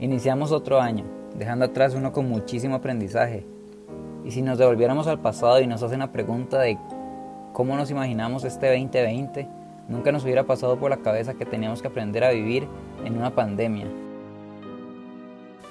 Iniciamos 0.00 0.52
otro 0.52 0.80
año, 0.80 1.04
dejando 1.36 1.64
atrás 1.64 1.92
uno 1.96 2.12
con 2.12 2.28
muchísimo 2.28 2.76
aprendizaje. 2.76 3.44
Y 4.24 4.30
si 4.30 4.42
nos 4.42 4.56
devolviéramos 4.56 5.08
al 5.08 5.18
pasado 5.18 5.60
y 5.60 5.66
nos 5.66 5.82
hacen 5.82 5.98
la 5.98 6.12
pregunta 6.12 6.60
de 6.60 6.78
cómo 7.52 7.74
nos 7.74 7.90
imaginamos 7.90 8.44
este 8.44 8.68
2020, 8.68 9.48
nunca 9.88 10.12
nos 10.12 10.22
hubiera 10.22 10.44
pasado 10.44 10.78
por 10.78 10.90
la 10.90 10.98
cabeza 10.98 11.34
que 11.34 11.44
teníamos 11.44 11.82
que 11.82 11.88
aprender 11.88 12.22
a 12.22 12.30
vivir 12.30 12.68
en 13.04 13.18
una 13.18 13.34
pandemia. 13.34 13.86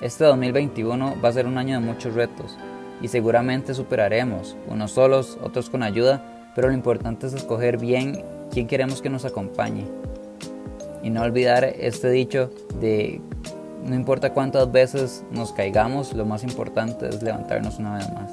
Este 0.02 0.26
2021 0.26 1.16
va 1.24 1.30
a 1.30 1.34
ser 1.34 1.48
un 1.48 1.58
año 1.58 1.80
de 1.80 1.86
muchos 1.86 2.14
retos 2.14 2.58
y 3.02 3.08
seguramente 3.08 3.74
superaremos, 3.74 4.58
unos 4.68 4.92
solos, 4.92 5.38
otros 5.42 5.70
con 5.70 5.84
ayuda, 5.84 6.52
pero 6.54 6.68
lo 6.68 6.74
importante 6.74 7.28
es 7.28 7.34
escoger 7.34 7.78
bien 7.78 8.26
quién 8.52 8.68
queremos 8.68 9.02
que 9.02 9.10
nos 9.10 9.24
acompañe. 9.24 9.86
Y 11.02 11.12
no 11.12 11.22
olvidar 11.22 11.64
este 11.64 12.10
dicho 12.10 12.52
de 12.82 13.22
no 13.84 13.96
importa 13.96 14.34
cuántas 14.34 14.72
veces 14.72 15.24
nos 15.32 15.54
caigamos, 15.54 16.14
lo 16.14 16.26
más 16.26 16.44
importante 16.44 17.08
es 17.08 17.22
levantarnos 17.22 17.80
una 17.80 17.96
vez 17.96 18.14
más. 18.14 18.32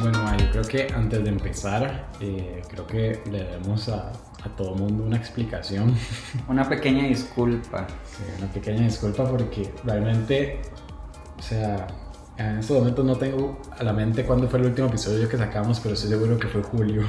Bueno, 0.00 0.36
yo 0.38 0.50
creo 0.50 0.64
que 0.64 0.94
antes 0.94 1.24
de 1.24 1.28
empezar, 1.28 2.08
eh, 2.20 2.62
creo 2.68 2.86
que 2.86 3.20
le 3.30 3.44
debemos 3.44 3.88
a, 3.88 4.12
a 4.44 4.48
todo 4.56 4.74
mundo 4.74 5.04
una 5.04 5.16
explicación. 5.16 5.94
Una 6.48 6.68
pequeña 6.68 7.04
disculpa. 7.04 7.86
Sí, 8.04 8.22
una 8.38 8.50
pequeña 8.52 8.82
disculpa 8.82 9.24
porque 9.24 9.72
realmente, 9.84 10.60
o 11.38 11.42
sea, 11.42 11.86
en 12.48 12.58
estos 12.58 12.78
momentos 12.78 13.04
no 13.04 13.16
tengo 13.16 13.58
a 13.78 13.84
la 13.84 13.92
mente 13.92 14.24
cuándo 14.24 14.48
fue 14.48 14.60
el 14.60 14.66
último 14.66 14.88
episodio 14.88 15.28
que 15.28 15.36
sacamos, 15.36 15.78
pero 15.80 15.94
estoy 15.94 16.10
seguro 16.10 16.38
que 16.38 16.48
fue 16.48 16.62
julio. 16.62 17.02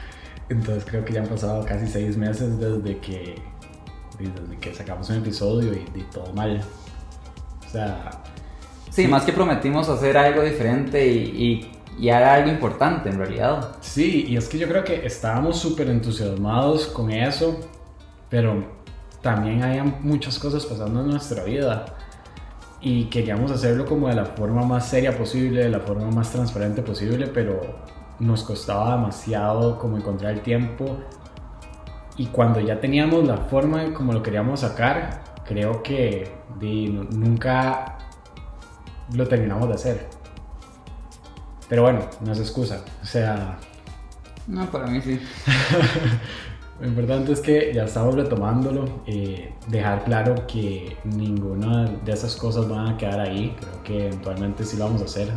Entonces 0.48 0.84
creo 0.86 1.04
que 1.04 1.12
ya 1.12 1.20
han 1.20 1.26
pasado 1.26 1.64
casi 1.64 1.86
seis 1.86 2.16
meses 2.16 2.58
desde 2.58 2.98
que, 2.98 3.34
desde 4.18 4.56
que 4.58 4.74
sacamos 4.74 5.10
un 5.10 5.16
episodio 5.16 5.74
y, 5.74 5.84
y 5.94 6.02
todo 6.04 6.32
mal. 6.32 6.62
O 7.66 7.70
sea... 7.70 8.10
Sí, 8.90 9.06
más 9.06 9.24
que 9.24 9.32
prometimos 9.32 9.88
hacer 9.90 10.16
algo 10.16 10.42
diferente 10.42 11.06
y, 11.06 11.70
y, 11.98 12.04
y 12.04 12.08
era 12.08 12.34
algo 12.34 12.50
importante 12.50 13.10
en 13.10 13.18
realidad. 13.18 13.76
Sí, 13.82 14.24
y 14.26 14.36
es 14.38 14.48
que 14.48 14.58
yo 14.58 14.66
creo 14.66 14.82
que 14.82 15.04
estábamos 15.04 15.58
súper 15.58 15.90
entusiasmados 15.90 16.86
con 16.86 17.10
eso, 17.10 17.60
pero 18.30 18.64
también 19.20 19.62
hay 19.62 19.82
muchas 20.00 20.38
cosas 20.38 20.64
pasando 20.64 21.02
en 21.02 21.08
nuestra 21.08 21.44
vida 21.44 21.97
y 22.80 23.04
queríamos 23.06 23.50
hacerlo 23.50 23.86
como 23.86 24.08
de 24.08 24.14
la 24.14 24.24
forma 24.24 24.64
más 24.64 24.88
seria 24.88 25.16
posible, 25.16 25.64
de 25.64 25.68
la 25.68 25.80
forma 25.80 26.10
más 26.10 26.30
transparente 26.30 26.82
posible, 26.82 27.26
pero 27.26 27.60
nos 28.20 28.42
costaba 28.42 28.96
demasiado 28.96 29.78
como 29.78 29.96
encontrar 29.96 30.32
el 30.34 30.40
tiempo 30.40 30.98
y 32.16 32.26
cuando 32.26 32.60
ya 32.60 32.80
teníamos 32.80 33.24
la 33.24 33.36
forma 33.36 33.94
como 33.94 34.12
lo 34.12 34.22
queríamos 34.22 34.60
sacar, 34.60 35.22
creo 35.46 35.82
que 35.82 36.30
nunca 37.10 37.98
lo 39.12 39.26
terminamos 39.28 39.68
de 39.68 39.74
hacer. 39.74 40.08
Pero 41.68 41.82
bueno, 41.82 42.00
no 42.20 42.32
es 42.32 42.40
excusa, 42.40 42.84
o 43.02 43.06
sea... 43.06 43.58
No, 44.48 44.66
para 44.70 44.86
mí 44.86 45.00
sí. 45.00 45.20
Lo 46.80 46.86
importante 46.86 47.32
es 47.32 47.40
que 47.40 47.72
ya 47.74 47.84
estamos 47.84 48.14
retomándolo, 48.14 48.84
eh, 49.04 49.52
dejar 49.66 50.04
claro 50.04 50.46
que 50.46 50.96
ninguna 51.02 51.86
de 52.04 52.12
esas 52.12 52.36
cosas 52.36 52.68
van 52.68 52.86
a 52.86 52.96
quedar 52.96 53.18
ahí, 53.18 53.56
creo 53.58 53.82
que 53.82 54.06
eventualmente 54.06 54.64
sí 54.64 54.76
lo 54.76 54.84
vamos 54.84 55.02
a 55.02 55.06
hacer, 55.06 55.26
eh, 55.26 55.32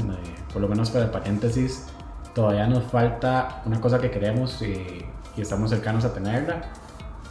por 0.54 0.62
lo 0.62 0.68
menos 0.68 0.92
para 0.92 1.06
el 1.06 1.10
paréntesis, 1.10 1.88
todavía 2.36 2.68
nos 2.68 2.84
falta 2.84 3.64
una 3.66 3.82
cosa 3.82 4.00
que 4.00 4.12
queremos 4.12 4.62
eh, 4.62 5.04
y 5.36 5.42
estamos 5.42 5.72
cercanos 5.72 6.06
a 6.06 6.14
tenerla 6.14 6.62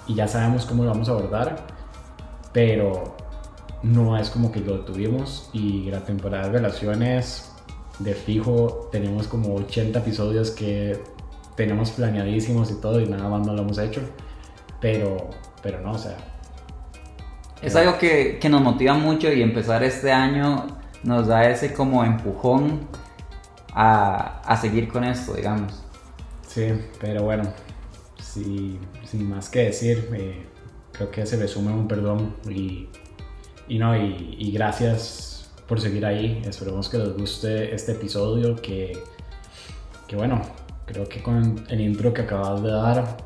y 0.09 0.15
ya 0.17 0.27
sabemos 0.27 0.67
cómo 0.67 0.83
lo 0.83 0.91
vamos 0.91 1.09
a 1.09 1.13
abordar, 1.13 1.65
pero 2.53 3.15
no 3.85 4.19
es 4.19 4.29
como 4.29 4.51
que 4.51 4.59
lo 4.59 4.81
tuvimos 4.81 5.51
y 5.53 5.89
la 5.89 6.01
temporada 6.01 6.49
de 6.49 6.59
relaciones 6.59 7.53
de 8.01 8.15
fijo 8.15 8.89
tenemos 8.91 9.29
como 9.29 9.55
80 9.55 10.01
episodios 10.01 10.51
que 10.51 11.01
tenemos 11.61 11.91
planeadísimos 11.91 12.71
y 12.71 12.81
todo 12.81 13.03
y 13.03 13.07
nada 13.07 13.29
más 13.29 13.47
no 13.47 13.53
lo 13.53 13.61
hemos 13.61 13.77
hecho. 13.77 14.01
Pero, 14.81 15.29
pero 15.63 15.79
no, 15.83 15.93
o 15.93 15.99
sea. 15.99 16.17
Es 17.61 17.77
algo 17.77 17.99
que, 17.99 18.39
que 18.41 18.49
nos 18.49 18.63
motiva 18.63 18.95
mucho 18.95 19.31
y 19.31 19.43
empezar 19.43 19.83
este 19.85 20.11
año 20.11 20.69
nos 21.03 21.27
da 21.27 21.51
ese 21.51 21.75
como 21.75 22.03
empujón 22.03 22.89
a, 23.75 24.41
a 24.41 24.57
seguir 24.57 24.89
con 24.89 25.05
esto, 25.05 25.35
digamos. 25.35 25.83
Sí, 26.49 26.73
pero 26.99 27.25
bueno, 27.25 27.43
sí, 28.19 28.79
sin 29.05 29.29
más 29.29 29.51
que 29.51 29.65
decir, 29.65 30.09
eh, 30.15 30.47
creo 30.93 31.11
que 31.11 31.27
se 31.27 31.37
resume 31.37 31.73
un 31.73 31.87
perdón 31.87 32.37
y, 32.49 32.89
y 33.69 33.79
no, 33.79 33.95
y, 33.95 34.37
y, 34.39 34.51
gracias 34.51 35.53
por 35.69 35.79
seguir 35.79 36.07
ahí. 36.07 36.43
Esperemos 36.47 36.89
que 36.89 36.97
les 36.97 37.15
guste 37.15 37.75
este 37.75 37.93
episodio, 37.93 38.57
que, 38.57 38.99
que 40.09 40.17
bueno, 40.17 40.41
Creo 40.93 41.09
que 41.09 41.23
con 41.23 41.65
el 41.69 41.81
intro 41.81 42.13
que 42.13 42.23
acabas 42.23 42.61
de 42.65 42.71
dar 42.73 43.17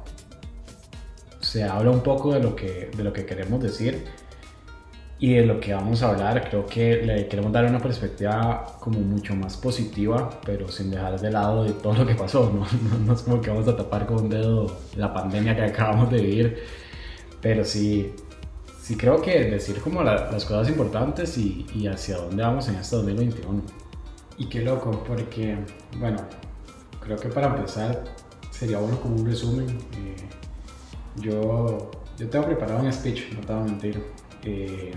se 1.40 1.64
habla 1.64 1.90
un 1.92 2.02
poco 2.02 2.34
de 2.34 2.40
lo 2.40 2.54
que, 2.54 2.90
de 2.94 3.02
lo 3.02 3.10
que 3.10 3.24
queremos 3.24 3.62
decir 3.62 4.04
y 5.18 5.32
de 5.32 5.46
lo 5.46 5.60
que 5.60 5.72
vamos 5.72 6.02
a 6.02 6.10
hablar. 6.10 6.46
Creo 6.50 6.66
que 6.66 6.96
le 6.96 7.26
queremos 7.26 7.52
dar 7.52 7.64
una 7.64 7.78
perspectiva 7.78 8.76
como 8.80 9.00
mucho 9.00 9.34
más 9.34 9.56
positiva, 9.56 10.28
pero 10.44 10.68
sin 10.68 10.90
dejar 10.90 11.18
de 11.18 11.30
lado 11.30 11.64
de 11.64 11.72
todo 11.72 11.94
lo 11.94 12.06
que 12.06 12.14
pasó. 12.14 12.52
No, 12.52 12.66
no, 13.06 13.14
es 13.14 13.22
como 13.22 13.40
que 13.40 13.48
vamos 13.48 13.66
a 13.66 13.74
tapar 13.74 14.04
con 14.04 14.24
un 14.24 14.28
dedo 14.28 14.66
la 14.96 15.14
pandemia 15.14 15.56
que 15.56 15.62
acabamos 15.62 16.10
de 16.10 16.20
vivir, 16.20 16.62
pero 17.40 17.64
sí, 17.64 18.12
sí 18.82 18.94
creo 18.98 19.22
que 19.22 19.44
decir 19.44 19.80
como 19.80 20.02
la, 20.02 20.30
las 20.30 20.44
cosas 20.44 20.68
importantes 20.68 21.38
y, 21.38 21.66
y 21.74 21.86
hacia 21.86 22.18
dónde 22.18 22.42
vamos 22.42 22.68
en 22.68 22.74
este 22.74 22.96
2021. 22.96 23.62
Y 24.36 24.50
qué 24.50 24.60
loco, 24.60 25.02
porque, 25.06 25.56
bueno, 25.98 26.18
creo 27.04 27.18
que 27.18 27.28
para 27.28 27.48
empezar 27.48 28.04
sería 28.50 28.78
bueno 28.78 29.00
como 29.00 29.16
un 29.16 29.26
resumen. 29.26 29.68
Eh, 29.68 30.16
yo, 31.16 31.90
yo 32.18 32.28
tengo 32.28 32.46
preparado 32.46 32.80
un 32.80 32.92
speech, 32.92 33.32
no 33.32 33.40
te 33.40 33.52
voy 33.52 33.62
a 33.62 33.64
mentir. 33.64 34.02
Eh, 34.42 34.92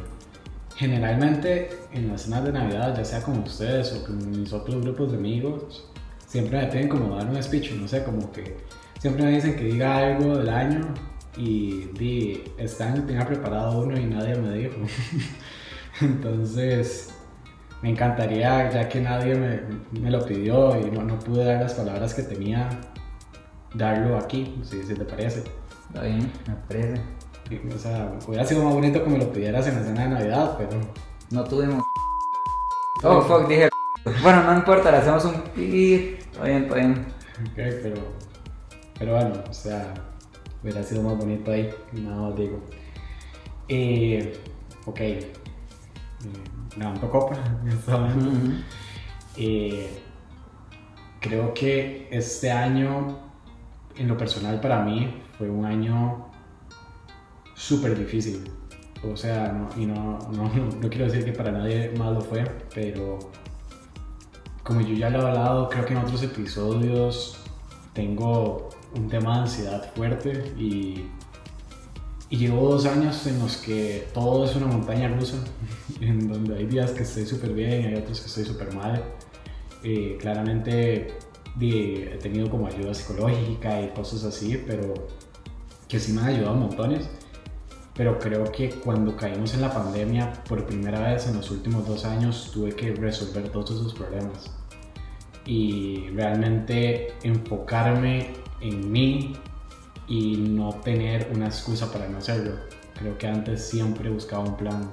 generalmente 0.76 1.70
en 1.92 2.08
las 2.08 2.24
cenas 2.24 2.44
de 2.46 2.52
Navidad, 2.52 2.96
ya 2.96 3.04
sea 3.04 3.22
con 3.22 3.40
ustedes 3.40 3.94
o 3.94 4.06
con 4.06 4.30
mis 4.30 4.54
otros 4.54 4.82
grupos 4.84 5.12
de 5.12 5.18
amigos, 5.18 5.90
siempre 6.28 6.62
me 6.62 6.68
piden 6.68 6.90
como 6.90 7.16
dar 7.16 7.28
un 7.28 7.42
speech, 7.42 7.72
no 7.74 7.88
sé, 7.88 8.04
como 8.04 8.32
que 8.32 8.58
siempre 9.00 9.24
me 9.24 9.32
dicen 9.32 9.56
que 9.56 9.64
diga 9.64 9.98
algo 9.98 10.38
del 10.38 10.50
año 10.50 10.94
y 11.36 11.86
di, 11.98 12.44
año 12.80 13.04
tenía 13.06 13.26
preparado 13.26 13.80
uno 13.82 14.00
y 14.00 14.06
nadie 14.06 14.36
me 14.36 14.56
dijo. 14.56 14.76
Entonces, 16.02 17.12
me 17.82 17.92
encantaría, 17.92 18.70
ya 18.72 18.90
que 18.90 19.00
nadie 19.02 19.36
me, 19.36 19.62
me 20.00 20.10
lo 20.10 20.26
pidió 20.26 20.80
y 20.80 20.90
no, 20.90 21.04
no, 21.04 21.20
pude 21.20 21.46
dar 21.46 21.62
las 21.62 21.74
palabras 21.74 22.14
que 22.14 22.24
tenía, 22.24 22.70
darlo 23.74 24.18
aquí, 24.18 24.60
si, 24.64 24.82
si 24.84 24.94
te 24.96 25.06
parece. 25.06 25.44
Está 25.88 26.02
bien, 26.02 26.32
me 26.48 26.56
parece. 26.68 27.02
O 27.74 27.80
sea, 27.80 28.12
hubiera 28.28 28.46
sido 28.46 28.64
más 28.64 28.74
bonito 28.74 29.04
que 29.04 29.10
me 29.10 29.18
lo 29.18 29.32
pidieras 29.32 29.68
en 29.68 29.76
la 29.76 29.84
cena 29.84 30.04
de 30.04 30.10
Navidad, 30.10 30.56
pero... 30.58 30.80
No 31.32 31.44
tuvimos... 31.44 31.84
Oh, 33.04 33.22
fuck, 33.22 33.48
dije... 33.48 33.70
Bueno, 34.24 34.44
no 34.44 34.56
importa, 34.56 34.90
le 34.90 34.98
hacemos 34.98 35.24
un... 35.26 35.36
Está 35.36 36.44
bien, 36.44 36.64
está 36.64 36.76
bien. 36.76 37.06
Ok, 37.44 37.56
pero... 37.56 37.96
Pero 38.98 39.14
bueno, 39.14 39.34
o 39.48 39.54
sea, 39.54 39.94
hubiera 40.64 40.82
sido 40.82 41.04
más 41.04 41.18
bonito 41.18 41.52
ahí, 41.52 41.70
nada 41.94 42.18
más 42.18 42.36
digo. 42.36 42.60
Eh, 43.70 44.36
ok. 44.86 45.00
Eh, 45.00 45.32
Levanto 46.78 47.10
copa 47.10 47.36
en 47.64 47.70
este 47.70 47.92
momento. 47.92 48.26
Uh 48.26 48.34
-huh. 48.34 48.64
eh, 49.38 50.02
creo 51.20 51.54
que 51.54 52.08
este 52.12 52.52
año, 52.52 53.18
en 53.96 54.08
lo 54.08 54.18
personal 54.18 54.60
para 54.62 54.82
mí, 54.84 55.22
fue 55.38 55.50
un 55.50 55.66
año 55.66 56.28
súper 57.56 57.98
difícil. 57.98 58.52
O 59.04 59.16
sea, 59.16 59.52
no, 59.52 59.70
y 59.82 59.86
no, 59.86 60.20
no, 60.32 60.50
no, 60.82 60.90
quiero 60.90 61.06
decir 61.06 61.26
que 61.26 61.34
para 61.34 61.52
nadie 61.52 61.92
más 61.98 62.14
lo 62.14 62.22
fue, 62.22 62.44
pero 62.74 63.20
como 64.64 64.82
yo 64.82 64.96
ya 64.96 65.10
lo 65.10 65.20
he 65.20 65.28
hablado, 65.28 65.70
creo 65.70 65.86
que 65.86 65.94
en 65.94 66.00
otros 66.00 66.24
episodios 66.24 67.38
tengo 67.94 68.70
un 68.96 69.10
tema 69.10 69.36
de 69.36 69.42
ansiedad 69.42 69.94
fuerte 69.96 70.54
y 70.58 71.06
y 72.30 72.38
llevo 72.38 72.70
dos 72.70 72.86
años 72.86 73.26
en 73.26 73.40
los 73.40 73.58
que 73.58 74.08
todo 74.14 74.46
es 74.46 74.56
una 74.56 74.68
montaña 74.68 75.08
rusa, 75.08 75.38
en 76.02 76.28
donde 76.28 76.58
hay 76.58 76.66
días 76.66 76.92
que 76.92 77.04
estoy 77.04 77.26
súper 77.26 77.54
bien, 77.54 77.86
hay 77.86 77.96
otros 77.96 78.20
que 78.20 78.28
estoy 78.28 78.46
súper 78.46 78.74
mal. 78.74 79.04
Eh, 79.84 80.18
claramente 80.20 81.18
he 81.60 82.18
tenido 82.22 82.50
como 82.50 82.68
ayuda 82.68 82.94
psicológica 82.94 83.82
y 83.82 83.90
cosas 83.90 84.24
así, 84.26 84.62
pero 84.68 84.94
que 85.88 86.00
sí 86.00 86.12
me 86.12 86.22
han 86.22 86.28
ayudado 86.28 86.56
montones. 86.56 87.10
pero 87.96 88.20
creo 88.20 88.44
que 88.52 88.70
cuando 88.70 89.16
caímos 89.18 89.56
en 89.56 89.62
la 89.62 89.74
pandemia, 89.74 90.32
por 90.44 90.66
primera 90.68 91.00
vez 91.00 91.26
en 91.28 91.36
los 91.36 91.50
últimos 91.50 91.88
dos 91.88 92.06
años, 92.06 92.52
tuve 92.54 92.76
que 92.76 92.94
resolver 92.94 93.50
todos 93.50 93.72
esos 93.72 93.94
problemas. 93.96 94.52
Y 95.48 96.10
realmente 96.10 97.14
enfocarme 97.24 98.34
en 98.62 98.92
mí 98.92 99.34
y 100.08 100.38
no 100.38 100.70
tener 100.70 101.32
una 101.34 101.48
excusa 101.48 101.92
para 101.92 102.08
no 102.08 102.18
hacerlo. 102.18 102.56
Creo 102.98 103.18
que 103.18 103.28
antes 103.28 103.68
siempre 103.68 104.10
buscaba 104.10 104.44
un 104.44 104.58
plan, 104.58 104.92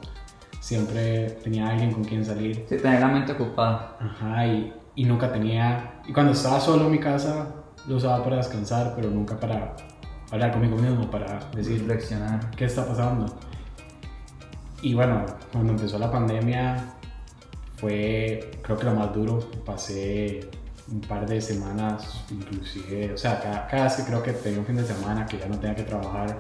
siempre 0.61 1.31
tenía 1.43 1.69
alguien 1.69 1.93
con 1.93 2.05
quien 2.05 2.25
salir. 2.25 2.67
Sí, 2.69 2.77
tener 2.77 3.01
la 3.01 3.09
mente 3.09 3.33
ocupada. 3.33 3.97
Ajá, 4.01 4.47
y, 4.47 4.73
y 4.97 5.05
nunca 5.05 5.33
tenía... 5.33 6.01
Y 6.07 6.13
cuando 6.13 6.33
estaba 6.33 6.61
solo 6.61 6.87
en 6.87 6.93
mi 6.93 6.99
casa, 6.99 7.55
lo 7.89 7.97
usaba 7.97 8.23
para 8.23 8.37
descansar, 8.37 8.95
pero 8.97 9.11
nunca 9.11 9.39
para 9.39 9.77
hablar 10.31 10.53
conmigo 10.53 10.77
mismo, 10.77 11.11
para 11.11 11.39
decir... 11.55 11.81
Reflexionar. 11.81 12.51
¿Qué 12.51 12.65
está 12.65 12.87
pasando? 12.87 13.27
Y 14.83 14.93
bueno, 14.93 15.25
cuando 15.51 15.73
empezó 15.73 15.99
la 15.99 16.11
pandemia 16.11 16.95
fue 17.77 18.61
creo 18.63 18.77
que 18.77 18.85
lo 18.85 18.95
más 18.95 19.15
duro. 19.15 19.39
Pasé 19.65 20.51
un 20.91 21.01
par 21.01 21.27
de 21.27 21.41
semanas, 21.41 22.25
inclusive, 22.31 23.15
o 23.15 23.17
sea, 23.17 23.41
cada, 23.41 23.67
cada, 23.67 24.07
creo 24.07 24.23
que 24.23 24.33
tenía 24.33 24.59
un 24.59 24.67
fin 24.67 24.77
de 24.77 24.85
semana 24.85 25.27
que 25.27 25.39
ya 25.39 25.47
no 25.47 25.59
tenía 25.59 25.75
que 25.75 25.85
trabajar, 25.85 26.39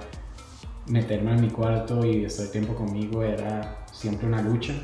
meterme 0.87 1.32
en 1.32 1.41
mi 1.41 1.50
cuarto 1.50 2.05
y 2.05 2.25
estar 2.25 2.46
tiempo 2.49 2.75
conmigo 2.75 3.23
era 3.23 3.85
siempre 3.93 4.26
una 4.26 4.43
lucha. 4.43 4.75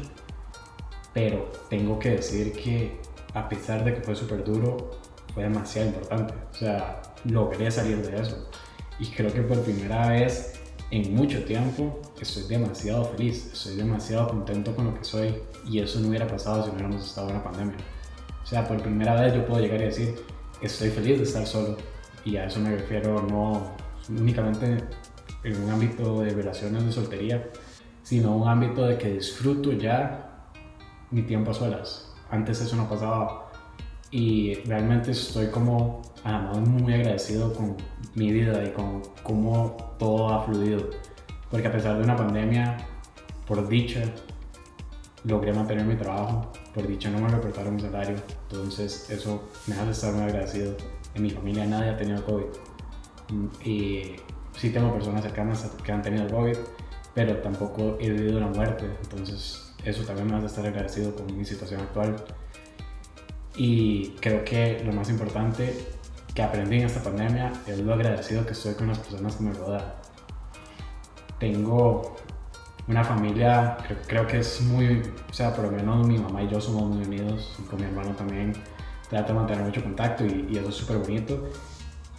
Pero 1.13 1.51
tengo 1.69 1.99
que 1.99 2.11
decir 2.11 2.53
que 2.53 3.01
a 3.35 3.49
pesar 3.49 3.85
de 3.85 3.95
que 3.95 4.01
fue 4.01 4.15
súper 4.15 4.45
duro, 4.45 4.91
fue 5.35 5.45
demasiado 5.45 5.89
importante. 5.89 6.35
O 6.53 6.55
sea, 6.55 7.03
logré 7.25 7.71
salir 7.71 7.99
de 8.07 8.21
eso. 8.21 8.49
Y 8.99 9.07
creo 9.07 9.33
que 9.33 9.43
por 9.43 9.61
primera 9.63 10.09
vez 10.09 10.61
en 10.91 11.15
mucho 11.15 11.45
tiempo 11.45 12.01
estoy 12.21 12.45
demasiado 12.45 13.05
feliz, 13.05 13.51
estoy 13.53 13.77
demasiado 13.77 14.29
contento 14.29 14.75
con 14.75 14.87
lo 14.87 14.95
que 14.95 15.05
soy. 15.05 15.43
Y 15.67 15.81
eso 15.81 16.01
no 16.01 16.09
hubiera 16.09 16.27
pasado 16.27 16.63
si 16.63 16.69
no 16.69 16.75
hubiéramos 16.75 17.05
estado 17.05 17.29
en 17.29 17.35
la 17.35 17.45
pandemia. 17.45 17.77
Sea, 18.51 18.67
por 18.67 18.83
primera 18.83 19.15
vez 19.15 19.33
yo 19.33 19.47
puedo 19.47 19.61
llegar 19.61 19.81
y 19.81 19.85
decir, 19.85 20.17
estoy 20.61 20.91
feliz 20.91 21.19
de 21.19 21.23
estar 21.23 21.47
solo. 21.47 21.77
Y 22.25 22.37
a 22.37 22.47
eso 22.47 22.59
me 22.59 22.73
refiero 22.77 23.23
no 23.23 23.77
únicamente 24.09 24.83
en 25.45 25.63
un 25.63 25.71
ámbito 25.71 26.23
de 26.23 26.31
relaciones 26.31 26.85
de 26.85 26.91
soltería, 26.91 27.49
sino 28.03 28.37
un 28.37 28.49
ámbito 28.49 28.85
de 28.85 28.99
que 28.99 29.13
disfruto 29.13 29.71
ya 29.71 30.49
mi 31.13 31.23
tiempo 31.23 31.53
a 31.53 31.55
solas. 31.55 32.13
Antes 32.29 32.61
eso 32.61 32.75
no 32.75 32.89
pasaba. 32.89 33.53
Y 34.11 34.55
realmente 34.65 35.13
estoy 35.13 35.47
como, 35.47 36.03
además, 36.25 36.59
muy 36.59 36.93
agradecido 36.93 37.55
con 37.55 37.77
mi 38.17 38.33
vida 38.33 38.65
y 38.65 38.73
con 38.73 39.03
cómo 39.23 39.95
todo 39.97 40.29
ha 40.29 40.43
fluido. 40.43 40.91
Porque 41.53 41.69
a 41.69 41.71
pesar 41.71 41.99
de 41.99 42.03
una 42.03 42.17
pandemia, 42.17 42.79
por 43.47 43.69
dicha, 43.69 44.03
logré 45.23 45.53
mantener 45.53 45.87
mi 45.87 45.95
trabajo, 45.95 46.51
por 46.75 46.87
dicho 46.87 47.11
no 47.11 47.21
me 47.21 47.29
reportaron 47.29 47.75
mi 47.75 47.81
salario, 47.81 48.17
entonces 48.49 49.11
eso 49.11 49.49
me 49.67 49.75
hace 49.75 49.91
estar 49.91 50.13
muy 50.13 50.23
agradecido. 50.25 50.77
En 51.15 51.23
mi 51.23 51.31
familia 51.31 51.67
nadie 51.67 51.91
ha 51.91 51.97
tenido 51.97 52.25
COVID 52.25 52.47
y 53.65 54.17
sí 54.57 54.71
tengo 54.71 54.93
personas 54.93 55.23
cercanas 55.23 55.69
que 55.83 55.93
han 55.93 56.03
tenido 56.03 56.29
COVID, 56.29 56.57
pero 57.15 57.37
tampoco 57.39 57.97
he 58.01 58.11
vivido 58.11 58.41
la 58.41 58.47
muerte, 58.47 58.87
entonces 59.03 59.75
eso 59.85 60.05
también 60.05 60.29
me 60.29 60.37
hace 60.37 60.47
estar 60.47 60.67
agradecido 60.67 61.15
con 61.15 61.37
mi 61.37 61.45
situación 61.45 61.81
actual. 61.81 62.17
Y 63.57 64.11
creo 64.21 64.45
que 64.45 64.83
lo 64.85 64.93
más 64.93 65.11
importante 65.11 65.75
que 66.35 66.43
aprendí 66.43 66.77
en 66.79 66.87
esta 66.87 67.03
pandemia 67.03 67.53
es 67.67 67.79
lo 67.81 67.93
agradecido 67.93 68.47
que 68.47 68.53
estoy 68.53 68.75
con 68.75 68.89
las 68.89 68.99
personas 68.99 69.37
que 69.37 69.43
me 69.43 69.53
rodean. 69.53 69.85
Tengo 71.39 72.17
una 72.91 73.05
familia, 73.05 73.77
creo, 74.07 74.27
que 74.27 74.41
es 74.41 74.61
muy, 74.63 75.03
o 75.31 75.33
sea, 75.33 75.55
por 75.55 75.67
lo 75.67 75.71
menos 75.71 76.07
mi 76.07 76.19
mamá 76.19 76.43
y 76.43 76.49
yo 76.49 76.61
somos 76.61 76.95
muy 76.95 77.05
unidos, 77.05 77.57
con 77.69 77.81
mi 77.81 77.87
hermano 77.87 78.11
también 78.17 78.53
trato 79.09 79.33
de 79.33 79.39
mantener 79.39 79.65
mucho 79.65 79.83
contacto 79.83 80.25
y, 80.25 80.49
y 80.51 80.59
eso 80.59 80.69
es 80.69 80.75
súper 80.75 80.99
bonito. 80.99 81.49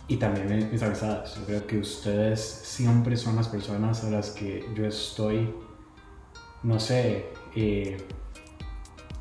Y 0.07 0.17
también 0.17 0.69
mis 0.71 0.81
amistades, 0.81 1.35
yo 1.35 1.45
creo 1.45 1.67
que 1.67 1.77
ustedes 1.77 2.41
siempre 2.41 3.15
son 3.15 3.35
las 3.35 3.47
personas 3.47 4.03
a 4.03 4.09
las 4.09 4.31
que 4.31 4.65
yo 4.75 4.85
estoy, 4.85 5.53
no 6.63 6.79
sé, 6.79 7.27
eh, 7.55 7.97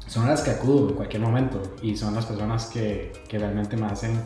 son 0.07 0.27
las 0.27 0.43
que 0.43 0.51
acudo 0.51 0.89
en 0.89 0.95
cualquier 0.97 1.23
momento 1.23 1.63
y 1.83 1.97
son 1.97 2.15
las 2.15 2.27
personas 2.27 2.67
que, 2.67 3.13
que 3.29 3.39
realmente 3.39 3.77
me 3.77 3.87
hacen 3.87 4.21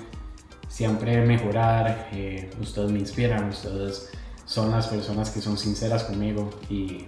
siempre 0.69 1.25
mejorar, 1.27 2.09
eh, 2.13 2.51
ustedes 2.61 2.91
me 2.91 2.99
inspiran, 2.99 3.49
ustedes 3.51 4.11
son 4.45 4.71
las 4.71 4.89
personas 4.89 5.31
que 5.31 5.41
son 5.41 5.57
sinceras 5.57 6.05
conmigo 6.05 6.51
y 6.69 7.07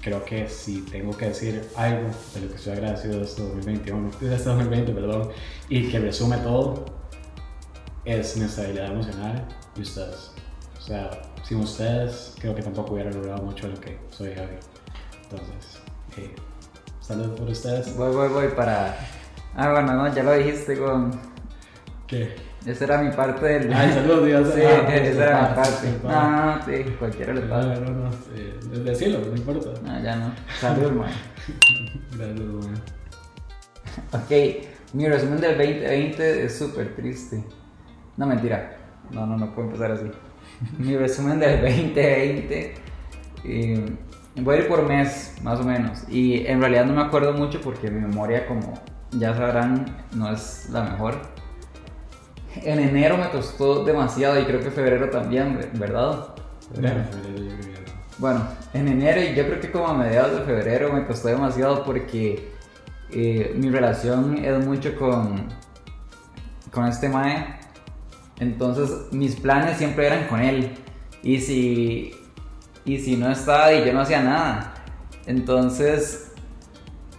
creo 0.00 0.24
que 0.24 0.48
si 0.48 0.82
tengo 0.82 1.16
que 1.16 1.26
decir 1.26 1.68
algo 1.76 2.08
de 2.34 2.40
lo 2.40 2.48
que 2.48 2.54
estoy 2.54 2.72
agradecido 2.74 3.18
de 3.18 3.24
este 3.24 3.42
2021, 3.42 4.10
de 4.20 4.34
este 4.34 4.48
2020, 4.48 4.92
perdón, 4.92 5.30
y 5.68 5.88
que 5.88 5.98
resume 5.98 6.36
todo, 6.38 6.84
es 8.04 8.36
mi 8.36 8.44
estabilidad 8.44 8.92
emocional 8.92 9.46
y 9.76 9.82
ustedes. 9.82 10.32
O 10.78 10.80
sea, 10.80 11.10
sin 11.42 11.60
ustedes 11.60 12.34
creo 12.38 12.54
que 12.54 12.62
tampoco 12.62 12.94
hubiera 12.94 13.10
logrado 13.10 13.42
mucho 13.42 13.68
lo 13.68 13.78
que 13.80 13.98
soy 14.10 14.28
hoy. 14.28 14.58
Entonces, 15.24 15.80
eh, 16.16 16.34
salud 17.00 17.34
por 17.36 17.48
ustedes. 17.48 17.94
Voy, 17.96 18.14
voy, 18.14 18.28
voy 18.28 18.48
para... 18.48 18.96
Ah, 19.54 19.72
bueno, 19.72 19.92
no, 19.94 20.14
ya 20.14 20.22
lo 20.22 20.32
dijiste 20.32 20.78
con... 20.78 21.18
¿Qué? 22.06 22.47
Esa 22.68 22.84
era 22.84 23.02
mi 23.02 23.10
parte 23.10 23.46
del. 23.46 23.72
Ay, 23.72 23.92
saludos, 23.94 24.26
Dios. 24.26 24.52
Sí, 24.54 24.60
ah, 24.62 24.94
esa 24.94 25.24
era 25.24 25.48
mi 25.48 25.54
parte. 25.54 25.72
sí, 25.80 25.98
No, 26.04 26.60
sí, 26.66 26.96
cualquiera 26.98 27.32
le 27.32 27.40
pasa. 27.40 27.74
No, 27.76 27.80
no, 27.80 27.90
no. 27.90 28.10
Eh, 28.36 28.58
decirlo, 28.84 29.20
no 29.26 29.34
importa. 29.34 29.70
No, 29.82 30.02
ya 30.02 30.16
no. 30.16 30.32
Salud, 30.60 30.92
man. 30.92 31.10
Gracias, 32.16 32.38
man. 32.40 32.74
Ok, 34.12 34.30
mi 34.92 35.08
resumen 35.08 35.40
del 35.40 35.56
2020 35.56 36.44
es 36.44 36.58
súper 36.58 36.94
triste. 36.94 37.42
No, 38.18 38.26
mentira. 38.26 38.76
No, 39.12 39.24
no, 39.24 39.38
no 39.38 39.54
puedo 39.54 39.68
empezar 39.68 39.92
así. 39.92 40.10
mi 40.78 40.94
resumen 40.94 41.40
del 41.40 41.62
2020. 41.62 42.74
eh, 43.44 43.96
voy 44.42 44.56
a 44.56 44.58
ir 44.58 44.68
por 44.68 44.82
mes, 44.86 45.36
más 45.42 45.58
o 45.60 45.64
menos. 45.64 46.06
Y 46.10 46.46
en 46.46 46.60
realidad 46.60 46.84
no 46.84 46.92
me 46.92 47.00
acuerdo 47.00 47.32
mucho 47.32 47.62
porque 47.62 47.90
mi 47.90 48.02
memoria, 48.02 48.46
como 48.46 48.74
ya 49.12 49.34
sabrán, 49.34 49.86
no 50.14 50.30
es 50.30 50.68
la 50.70 50.82
mejor. 50.82 51.37
En 52.56 52.80
enero 52.80 53.16
me 53.16 53.28
costó 53.30 53.84
demasiado 53.84 54.40
y 54.40 54.44
creo 54.44 54.60
que 54.60 54.70
febrero 54.70 55.10
también, 55.10 55.58
¿verdad? 55.74 56.28
Febrero, 56.72 57.04
febrero, 57.10 57.44
yo 57.44 57.56
creo 57.58 57.74
que 57.84 57.92
Bueno, 58.18 58.48
en 58.72 58.88
enero 58.88 59.22
y 59.22 59.34
yo 59.34 59.46
creo 59.46 59.60
que 59.60 59.70
como 59.70 59.88
a 59.88 59.94
mediados 59.94 60.40
de 60.40 60.44
febrero 60.44 60.92
me 60.92 61.04
costó 61.06 61.28
demasiado 61.28 61.84
porque 61.84 62.52
eh, 63.10 63.52
mi 63.56 63.70
relación 63.70 64.44
es 64.44 64.64
mucho 64.64 64.96
con, 64.96 65.48
con 66.72 66.86
este 66.86 67.08
mae. 67.08 67.58
Entonces 68.40 69.12
mis 69.12 69.36
planes 69.36 69.76
siempre 69.78 70.06
eran 70.06 70.26
con 70.26 70.40
él. 70.40 70.74
Y 71.22 71.40
si, 71.40 72.12
y 72.84 72.98
si 72.98 73.16
no 73.16 73.30
estaba 73.30 73.72
y 73.72 73.84
yo 73.84 73.92
no 73.92 74.00
hacía 74.00 74.22
nada. 74.22 74.74
Entonces, 75.26 76.32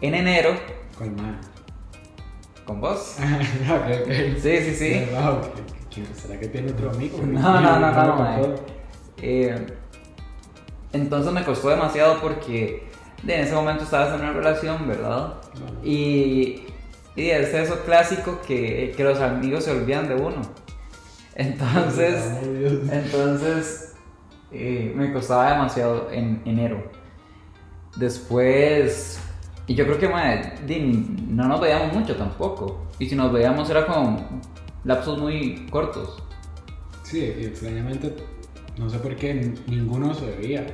en 0.01 0.15
enero, 0.15 0.51
¿Cuál 0.97 1.11
más? 1.11 1.48
Con 2.69 2.81
vos. 2.81 3.15
Sí, 4.41 4.57
sí, 4.61 4.75
sí. 4.75 5.07
Wow, 5.11 5.39
¿quién- 5.91 6.05
¿Será 6.15 6.39
que 6.39 6.47
tiene 6.47 6.71
otro 6.71 6.91
amigo? 6.91 7.17
No, 7.25 7.59
no, 7.59 7.79
no, 7.79 7.91
no, 7.91 8.15
no. 8.15 8.55
Eh, 9.21 9.65
entonces 10.93 11.33
me 11.33 11.43
costó 11.43 11.69
demasiado 11.69 12.21
porque 12.21 12.87
en 13.23 13.29
ese 13.31 13.53
momento 13.55 13.83
estabas 13.83 14.13
en 14.13 14.21
una 14.21 14.33
relación, 14.33 14.87
¿verdad? 14.87 15.33
No. 15.55 15.83
Y, 15.83 16.67
y 17.15 17.29
es 17.31 17.53
eso 17.53 17.79
clásico 17.85 18.39
que, 18.45 18.93
que 18.95 19.03
los 19.03 19.19
amigos 19.19 19.63
se 19.65 19.71
olvidan 19.71 20.07
de 20.07 20.15
uno. 20.15 20.41
Entonces, 21.35 22.23
entonces 22.91 23.95
eh, 24.51 24.93
me 24.95 25.11
costaba 25.11 25.51
demasiado 25.51 26.11
en 26.11 26.41
enero. 26.45 26.83
Después, 27.97 29.19
y 29.69 29.75
yo 29.75 29.85
creo 29.85 29.99
que 29.99 30.09
no 31.27 31.47
nos 31.47 31.61
veíamos 31.61 31.93
mucho 31.93 32.15
tampoco. 32.15 32.87
Y 32.97 33.05
si 33.07 33.15
nos 33.15 33.31
veíamos 33.31 33.69
era 33.69 33.85
con 33.85 34.41
lapsos 34.83 35.19
muy 35.19 35.67
cortos. 35.69 36.23
Sí, 37.03 37.19
y 37.19 37.45
extrañamente, 37.45 38.15
no 38.79 38.89
sé 38.89 38.97
por 38.97 39.15
qué 39.15 39.53
ninguno 39.67 40.15
se 40.15 40.25
veía. 40.25 40.65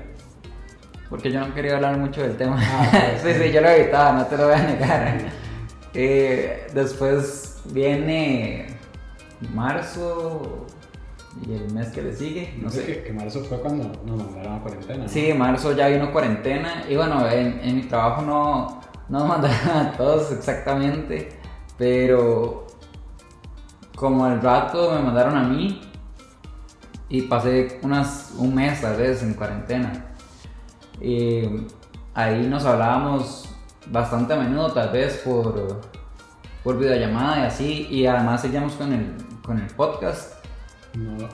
Porque 1.10 1.30
yo 1.30 1.42
no 1.42 1.54
quería 1.54 1.76
hablar 1.76 1.98
mucho 1.98 2.22
del 2.22 2.38
tema. 2.38 2.56
Ah, 2.58 3.18
sí, 3.22 3.34
sí, 3.34 3.52
yo 3.52 3.60
lo 3.60 3.68
evitaba, 3.68 4.14
no 4.14 4.26
te 4.28 4.38
lo 4.38 4.46
voy 4.46 4.54
a 4.54 4.64
negar. 4.64 5.18
Eh, 5.94 6.68
después 6.74 7.64
viene 7.74 8.68
marzo 9.54 10.68
y 11.46 11.54
el 11.54 11.70
mes 11.74 11.90
que 11.90 12.02
le 12.02 12.16
sigue, 12.16 12.54
no 12.62 12.70
sé 12.70 12.80
sé. 12.80 12.86
que, 12.86 13.04
que 13.04 13.12
marzo 13.12 13.44
fue 13.44 13.60
cuando 13.60 13.92
nos 14.06 14.18
mandaron 14.24 14.54
a 14.54 14.60
cuarentena. 14.62 15.04
¿no? 15.04 15.10
Sí, 15.10 15.34
marzo 15.34 15.74
ya 15.74 15.90
vino 15.90 16.14
cuarentena 16.14 16.86
y 16.90 16.96
bueno, 16.96 17.30
en, 17.30 17.60
en 17.62 17.76
mi 17.76 17.82
trabajo 17.84 18.22
no, 18.22 18.85
no 19.10 19.20
nos 19.20 19.28
mandaron 19.28 19.70
a 19.70 19.92
todos 19.92 20.32
exactamente, 20.32 21.30
pero 21.78 22.68
como 23.96 24.26
al 24.26 24.42
rato 24.42 24.92
me 24.92 25.00
mandaron 25.00 25.38
a 25.38 25.44
mí 25.44 25.82
y 27.10 27.22
pasé 27.24 27.80
unas, 27.84 28.34
un 28.38 28.56
mes 28.56 28.82
tal 28.82 28.98
vez 28.98 29.22
en 29.24 29.34
cuarentena. 29.34 30.06
Ahí 32.14 32.48
nos 32.48 32.66
hablábamos 32.66 33.50
bastante 33.88 34.34
a 34.34 34.38
menudo, 34.38 34.72
tal 34.72 34.90
vez 34.90 35.22
por, 35.24 35.82
por 36.64 36.78
videollamada 36.78 37.40
y 37.40 37.44
así, 37.44 37.88
y 37.90 38.06
además 38.06 38.42
seguíamos 38.42 38.74
con 38.74 38.92
el, 38.94 39.16
con 39.44 39.60
el 39.60 39.68
podcast. 39.68 40.46
No, 40.96 41.28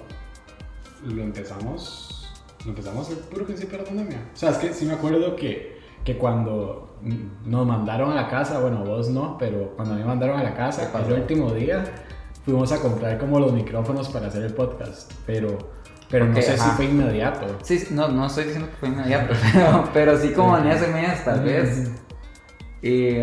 lo 1.03 1.21
empezamos, 1.21 2.31
lo 2.65 2.71
empezamos 2.71 3.09
el 3.11 3.17
puro 3.17 3.45
principio 3.45 3.77
de 3.77 3.83
la 3.83 3.89
pandemia. 3.89 4.29
O 4.33 4.37
sea, 4.37 4.49
es 4.49 4.57
que 4.57 4.73
sí 4.73 4.85
me 4.85 4.93
acuerdo 4.93 5.35
que, 5.35 5.79
que 6.03 6.17
cuando 6.17 6.90
nos 7.45 7.65
mandaron 7.65 8.11
a 8.11 8.15
la 8.15 8.27
casa, 8.27 8.59
bueno, 8.59 8.83
vos 8.83 9.09
no, 9.09 9.37
pero 9.37 9.73
cuando 9.75 9.95
me 9.95 10.03
mandaron 10.03 10.39
a 10.39 10.43
la 10.43 10.53
casa, 10.53 10.91
el 11.05 11.13
último 11.13 11.51
día, 11.51 11.83
fuimos 12.45 12.71
a 12.71 12.79
comprar 12.79 13.17
como 13.17 13.39
los 13.39 13.53
micrófonos 13.53 14.09
para 14.09 14.27
hacer 14.27 14.43
el 14.43 14.53
podcast, 14.53 15.11
pero... 15.25 15.57
Pero 16.09 16.25
no 16.25 16.35
sé 16.41 16.57
si 16.57 16.69
fue 16.71 16.85
inmediato. 16.85 17.45
Sí, 17.63 17.87
no, 17.91 18.09
no 18.09 18.25
estoy 18.25 18.43
diciendo 18.43 18.69
que 18.69 18.75
fue 18.75 18.89
inmediato, 18.89 19.33
pero, 19.53 19.89
pero 19.93 20.17
sí 20.17 20.33
como 20.33 20.57
en 20.57 20.67
ese 20.67 20.87
mes 20.87 21.23
tal 21.23 21.39
vez. 21.39 21.89
Y 22.81 23.15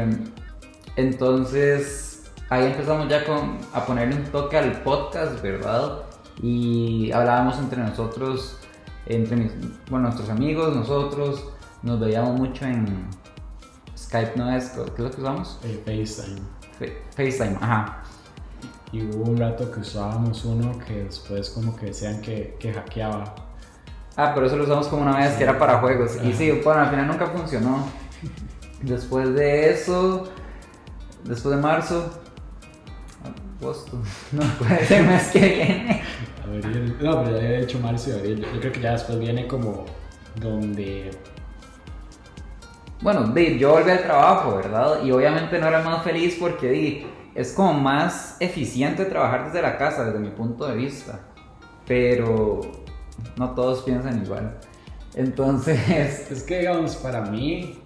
entonces 0.97 2.09
ahí 2.49 2.67
empezamos 2.67 3.09
ya 3.09 3.25
con, 3.25 3.59
a 3.73 3.85
ponerle 3.85 4.17
un 4.17 4.25
toque 4.25 4.57
al 4.57 4.73
podcast, 4.83 5.43
¿verdad? 5.43 6.03
Y 6.43 7.11
hablábamos 7.13 7.59
entre 7.59 7.83
nosotros, 7.83 8.59
entre 9.07 9.37
mis, 9.37 9.53
bueno, 9.91 10.07
nuestros 10.07 10.31
amigos, 10.31 10.75
nosotros, 10.75 11.45
nos 11.83 12.01
veíamos 12.01 12.39
mucho 12.39 12.65
en 12.65 13.09
Skype, 14.09 14.33
¿no 14.37 14.51
es? 14.57 14.71
¿Qué 14.71 14.81
es 14.81 14.99
lo 14.99 15.11
que 15.11 15.21
usamos? 15.21 15.59
Eh, 15.65 15.83
FaceTime. 15.85 16.41
FaceTime, 17.15 17.59
ajá. 17.61 18.03
Y 18.91 19.03
hubo 19.03 19.25
un 19.25 19.37
rato 19.37 19.71
que 19.71 19.81
usábamos 19.81 20.47
uno 20.47 20.79
que 20.79 21.05
después 21.05 21.51
como 21.51 21.77
que 21.77 21.87
decían 21.87 22.23
que, 22.23 22.57
que 22.59 22.73
hackeaba. 22.73 23.35
Ah, 24.17 24.33
pero 24.35 24.47
eso 24.47 24.57
lo 24.57 24.65
usamos 24.65 24.89
como 24.89 25.03
una 25.03 25.19
vez 25.19 25.33
que 25.35 25.45
era 25.45 25.59
para 25.59 25.81
juegos. 25.81 26.17
Y 26.25 26.33
sí, 26.33 26.51
bueno, 26.65 26.81
al 26.81 26.89
final 26.89 27.07
nunca 27.07 27.27
funcionó. 27.27 27.85
Después 28.81 29.35
de 29.35 29.73
eso, 29.73 30.27
después 31.25 31.55
de 31.55 31.61
marzo, 31.61 32.11
agosto, 33.61 34.01
no 34.33 34.43
puede 34.59 35.03
mes 35.03 35.29
que 35.29 35.39
viene. 35.39 36.03
Abril, 36.43 36.97
no, 37.03 37.25
pero 37.25 37.39
ya 37.39 37.47
había 37.47 37.61
dicho 37.61 37.79
marzo 37.81 38.09
y 38.09 38.13
abril. 38.15 38.47
Yo 38.55 38.61
creo 38.61 38.73
que 38.73 38.81
ya 38.81 38.93
después 38.93 39.19
viene 39.19 39.47
como 39.47 39.85
donde 40.37 41.11
bueno, 43.01 43.35
yo 43.35 43.73
volví 43.73 43.91
al 43.91 44.03
trabajo, 44.03 44.57
¿verdad? 44.57 45.03
Y 45.05 45.11
obviamente 45.11 45.59
no 45.59 45.69
era 45.69 45.83
más 45.83 46.03
feliz 46.03 46.37
porque 46.39 47.07
es 47.35 47.53
como 47.53 47.75
más 47.75 48.37
eficiente 48.41 49.05
trabajar 49.05 49.47
desde 49.47 49.63
la 49.63 49.79
casa, 49.79 50.05
desde 50.05 50.19
mi 50.19 50.31
punto 50.31 50.67
de 50.67 50.77
vista. 50.77 51.21
Pero 51.87 52.61
no 53.37 53.51
todos 53.51 53.83
piensan 53.83 54.23
igual. 54.25 54.59
Entonces... 55.15 56.29
Es 56.31 56.43
que, 56.43 56.59
digamos, 56.59 56.97
para 56.97 57.23
mí, 57.23 57.79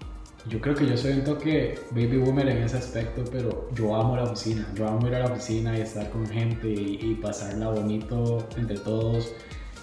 yo 0.48 0.60
creo 0.60 0.74
que 0.74 0.86
yo 0.86 0.96
soy 0.96 1.12
un 1.12 1.24
toque 1.24 1.78
baby 1.90 2.18
boomer 2.18 2.48
en 2.48 2.62
ese 2.62 2.76
aspecto, 2.76 3.22
pero 3.30 3.68
yo 3.74 3.94
amo 3.94 4.16
la 4.16 4.24
oficina. 4.24 4.66
Yo 4.74 4.88
amo 4.88 5.06
ir 5.06 5.14
a 5.14 5.20
la 5.20 5.26
oficina 5.26 5.76
y 5.76 5.82
estar 5.82 6.10
con 6.10 6.26
gente 6.26 6.68
y, 6.68 7.18
pasarla 7.22 7.68
bonito 7.68 8.46
entre 8.56 8.78
todos. 8.78 9.32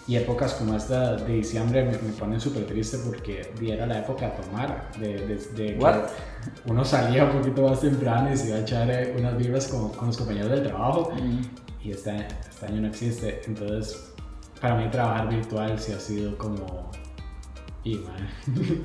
Y 0.09 0.15
épocas 0.15 0.55
como 0.55 0.75
esta 0.75 1.17
de 1.17 1.33
diciembre 1.35 1.85
me, 1.85 1.95
ponen 2.13 2.41
súper 2.41 2.65
triste 2.65 2.97
porque 3.05 3.53
era 3.61 3.85
la 3.85 3.99
época 3.99 4.25
de 4.25 4.31
tomar, 4.41 4.89
de, 4.99 5.37
de, 5.55 5.77
uno 6.65 6.83
salía 6.83 7.25
un 7.25 7.37
poquito 7.37 7.69
más 7.69 7.79
temprano 7.79 8.33
y 8.33 8.35
se 8.35 8.47
iba 8.47 8.57
a 8.57 8.61
echar 8.61 8.89
eh, 8.89 9.15
unas 9.19 9.37
vibras 9.37 9.67
con, 9.67 9.89
con 9.89 10.07
los 10.07 10.17
compañeros 10.17 10.49
del 10.49 10.63
trabajo 10.63 11.13
y 11.83 11.91
este, 11.91 12.25
este, 12.25 12.65
año 12.65 12.81
no 12.81 12.87
existe. 12.87 13.43
Entonces, 13.45 14.11
para 14.59 14.77
mí 14.77 14.89
trabajar 14.89 15.29
virtual 15.29 15.77
sí 15.79 15.91
ha 15.91 15.99
sido 15.99 16.35
como... 16.39 16.89
Y, 17.83 18.03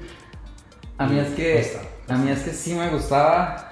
A 0.98 1.06
mí 1.06 1.18
es 1.18 1.30
que, 1.30 1.72
a 2.06 2.16
mí 2.18 2.30
es 2.30 2.42
que 2.42 2.50
sí 2.50 2.74
me 2.74 2.90
gustaba, 2.90 3.70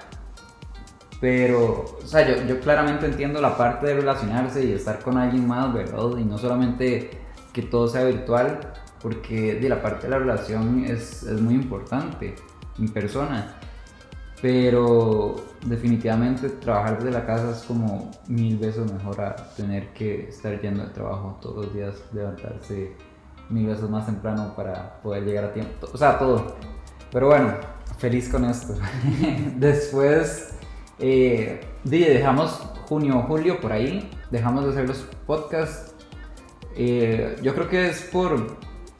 pero, 1.21 1.85
o 2.03 2.07
sea, 2.07 2.27
yo, 2.27 2.47
yo 2.47 2.59
claramente 2.59 3.05
entiendo 3.05 3.39
la 3.39 3.55
parte 3.55 3.85
de 3.85 3.93
relacionarse 3.93 4.65
y 4.65 4.73
estar 4.73 4.99
con 4.99 5.17
alguien 5.19 5.47
más, 5.47 5.71
¿verdad? 5.71 6.17
Y 6.17 6.25
no 6.25 6.37
solamente 6.39 7.22
que 7.53 7.61
todo 7.61 7.87
sea 7.87 8.03
virtual, 8.03 8.59
porque 9.01 9.55
de 9.55 9.69
la 9.69 9.81
parte 9.81 10.07
de 10.07 10.11
la 10.11 10.19
relación 10.19 10.85
es, 10.85 11.23
es 11.23 11.39
muy 11.39 11.55
importante 11.55 12.35
en 12.79 12.89
persona. 12.89 13.55
Pero 14.41 15.35
definitivamente 15.65 16.49
trabajar 16.49 16.97
desde 16.97 17.11
la 17.11 17.25
casa 17.25 17.51
es 17.51 17.63
como 17.63 18.11
mil 18.27 18.57
veces 18.57 18.91
mejor 18.91 19.21
a 19.21 19.35
tener 19.55 19.93
que 19.93 20.27
estar 20.27 20.59
yendo 20.59 20.83
al 20.83 20.91
trabajo 20.91 21.37
todos 21.41 21.65
los 21.65 21.73
días, 21.73 21.95
levantarse 22.11 22.93
mil 23.49 23.67
veces 23.67 23.89
más 23.89 24.05
temprano 24.05 24.53
para 24.55 25.01
poder 25.01 25.23
llegar 25.23 25.45
a 25.45 25.53
tiempo. 25.53 25.87
O 25.93 25.97
sea, 25.97 26.19
todo. 26.19 26.55
Pero 27.11 27.27
bueno, 27.27 27.53
feliz 27.97 28.27
con 28.27 28.43
esto. 28.43 28.75
Después 29.55 30.57
eh, 30.99 31.61
dejamos 31.83 32.51
junio 32.87 33.19
o 33.19 33.21
julio 33.23 33.61
por 33.61 33.71
ahí, 33.71 34.09
dejamos 34.29 34.65
de 34.65 34.71
hacer 34.71 34.87
los 34.87 34.99
podcasts 35.25 35.92
eh, 36.75 37.37
yo 37.41 37.53
creo 37.53 37.69
que 37.69 37.89
es 37.89 38.01
por 38.01 38.57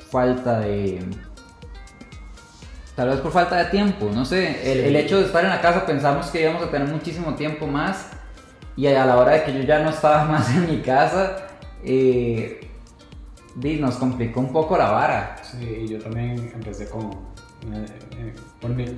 falta 0.10 0.60
de... 0.60 1.04
Tal 2.96 3.10
vez 3.10 3.20
por 3.22 3.32
falta 3.32 3.58
de 3.58 3.66
tiempo, 3.66 4.12
no 4.14 4.24
sé. 4.24 4.88
El, 4.88 4.96
hecho 4.96 5.18
de 5.18 5.26
estar 5.26 5.44
en 5.44 5.50
la 5.50 5.62
casa 5.62 5.86
pensamos 5.86 6.28
que 6.28 6.44
íbamos 6.44 6.62
a 6.62 6.70
tener 6.70 6.88
muchísimo 6.88 7.34
tiempo 7.34 7.66
más 7.66 8.10
y 8.76 8.86
a 8.86 9.06
la 9.06 9.18
hora 9.18 9.32
de 9.32 9.44
que 9.44 9.54
yo 9.54 9.62
ya 9.62 9.80
no 9.80 9.90
estaba 9.90 10.26
más 10.32 10.50
en 10.56 10.70
mi 10.70 10.82
casa, 10.82 11.48
eh, 11.84 12.70
nos 13.56 13.96
complicó 13.96 14.40
un 14.40 14.54
poco 14.54 14.78
la 14.78 14.92
vara. 14.92 15.42
Sí, 15.44 15.88
yo 15.88 16.00
también 16.00 16.52
empecé 16.54 16.88
con... 16.88 17.34
Eh, 17.72 18.36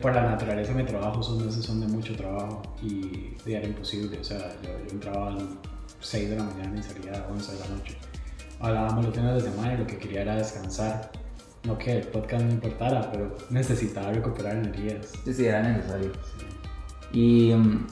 por, 0.01 0.13
la 0.13 0.23
naturaleza 0.23 0.73
de 0.73 0.83
mi 0.83 0.89
trabajo, 0.89 1.21
son 1.21 1.45
meses 1.45 1.63
son 1.63 1.79
de 1.79 1.87
mucho 1.87 2.15
trabajo 2.15 2.63
y 2.81 3.35
era 3.45 3.65
imposible. 3.65 4.19
O 4.19 4.23
sea, 4.23 4.39
yo, 4.61 4.71
yo 4.85 4.91
entraba 4.91 5.27
a 5.27 5.31
las 5.31 5.43
6 6.01 6.31
de 6.31 6.35
la 6.35 6.43
mañana 6.43 6.77
y 6.77 6.83
salía 6.83 7.11
a 7.11 7.19
las 7.19 7.29
11 7.29 7.53
de 7.53 7.59
la 7.59 7.67
noche 7.67 7.97
hablábamos 8.59 9.05
los 9.05 9.15
fines 9.15 9.35
de 9.35 9.49
semana 9.49 9.73
y 9.73 9.77
lo 9.77 9.87
que 9.87 9.97
quería 9.97 10.21
era 10.21 10.35
descansar. 10.35 11.11
No 11.63 11.77
que 11.77 11.93
el 11.93 12.07
podcast 12.07 12.43
no 12.43 12.51
importara, 12.51 13.11
pero 13.11 13.35
necesitaba 13.49 14.11
recuperar 14.11 14.55
energías. 14.57 15.13
Sí, 15.23 15.33
sí, 15.33 15.45
era 15.47 15.63
necesario. 15.63 16.11
Y 17.11 17.53
mm, 17.53 17.87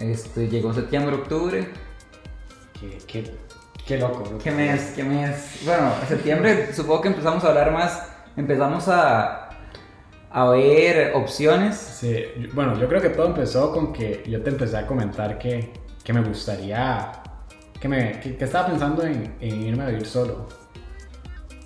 este, 0.00 0.48
llegó 0.48 0.74
septiembre, 0.74 1.16
octubre. 1.16 1.68
Qué, 2.78 2.98
qué, 3.06 3.34
qué 3.86 3.98
loco. 3.98 4.36
¿Qué 4.42 4.50
mes? 4.50 4.92
¿Qué 4.94 5.04
mes? 5.04 5.62
Bueno, 5.64 5.90
septiembre 6.06 6.72
supongo 6.74 7.02
que 7.02 7.08
empezamos 7.08 7.44
a 7.44 7.48
hablar 7.48 7.72
más, 7.72 8.06
empezamos 8.36 8.88
a, 8.88 9.50
a 10.30 10.50
ver 10.50 11.14
opciones. 11.14 11.76
Sí, 11.76 12.24
bueno, 12.52 12.78
yo 12.78 12.88
creo 12.88 13.00
que 13.00 13.10
todo 13.10 13.28
empezó 13.28 13.72
con 13.72 13.92
que 13.92 14.22
yo 14.28 14.42
te 14.42 14.50
empecé 14.50 14.76
a 14.76 14.86
comentar 14.86 15.38
que, 15.38 15.72
que 16.04 16.12
me 16.12 16.20
gustaría 16.20 17.22
que, 17.88 18.36
estaba 18.40 18.68
pensando 18.68 19.04
en, 19.04 19.36
irme 19.40 19.84
a 19.84 19.86
vivir 19.88 20.06
solo. 20.06 20.48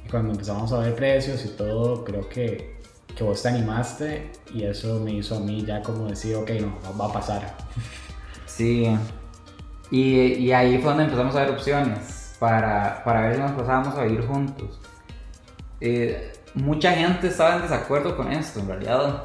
Y 0.05 0.09
cuando 0.09 0.33
empezamos 0.33 0.73
a 0.73 0.79
ver 0.79 0.95
precios 0.95 1.45
y 1.45 1.49
todo, 1.49 2.05
creo 2.05 2.29
que, 2.29 2.81
que 3.17 3.25
vos 3.25 3.43
te 3.43 3.49
animaste 3.49 4.33
y 4.53 4.65
eso 4.65 5.01
me 5.01 5.13
hizo 5.13 5.37
a 5.37 5.41
mí 5.41 5.65
ya 5.65 5.83
como 5.83 6.07
decir, 6.09 6.37
ok, 6.37 6.51
no, 6.61 6.99
va 6.99 7.07
a 7.07 7.13
pasar. 7.13 7.57
Sí, 8.47 8.87
y, 9.91 10.21
y 10.35 10.53
ahí 10.53 10.79
fue 10.79 10.91
donde 10.91 11.05
empezamos 11.05 11.35
a 11.37 11.41
ver 11.41 11.51
opciones 11.51 12.35
para, 12.39 13.03
para 13.05 13.23
ver 13.23 13.37
si 13.37 13.41
nos 13.41 13.53
pasábamos 13.53 13.95
a 13.97 14.05
vivir 14.05 14.27
juntos. 14.27 14.81
Eh, 15.81 16.33
mucha 16.55 16.93
gente 16.93 17.29
estaba 17.29 17.57
en 17.57 17.63
desacuerdo 17.63 18.17
con 18.17 18.33
esto, 18.33 18.61
en 18.61 18.67
realidad 18.67 19.25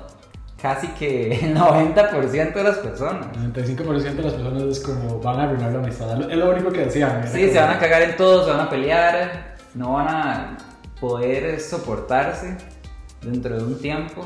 casi 0.66 0.88
que 0.88 1.32
el 1.32 1.56
90% 1.56 2.54
de 2.54 2.64
las 2.64 2.78
personas. 2.78 3.28
El 3.36 3.54
95% 3.54 4.16
de 4.16 4.24
las 4.24 4.34
personas 4.34 4.64
es 4.64 4.80
como 4.80 5.20
van 5.20 5.40
a 5.40 5.44
arruinar 5.44 5.72
la 5.74 5.78
amistad. 5.78 6.32
Es 6.32 6.38
lo 6.38 6.50
único 6.50 6.72
que 6.72 6.86
decían. 6.86 7.24
Sí, 7.28 7.52
se 7.52 7.60
van 7.60 7.70
a 7.70 7.78
cagar 7.78 8.02
en 8.02 8.16
todo, 8.16 8.44
se 8.44 8.50
van 8.50 8.62
a 8.62 8.70
pelear, 8.70 9.58
no 9.76 9.94
van 9.94 10.08
a 10.08 10.58
poder 11.00 11.60
soportarse 11.60 12.58
dentro 13.22 13.58
de 13.58 13.64
un 13.64 13.80
tiempo. 13.80 14.26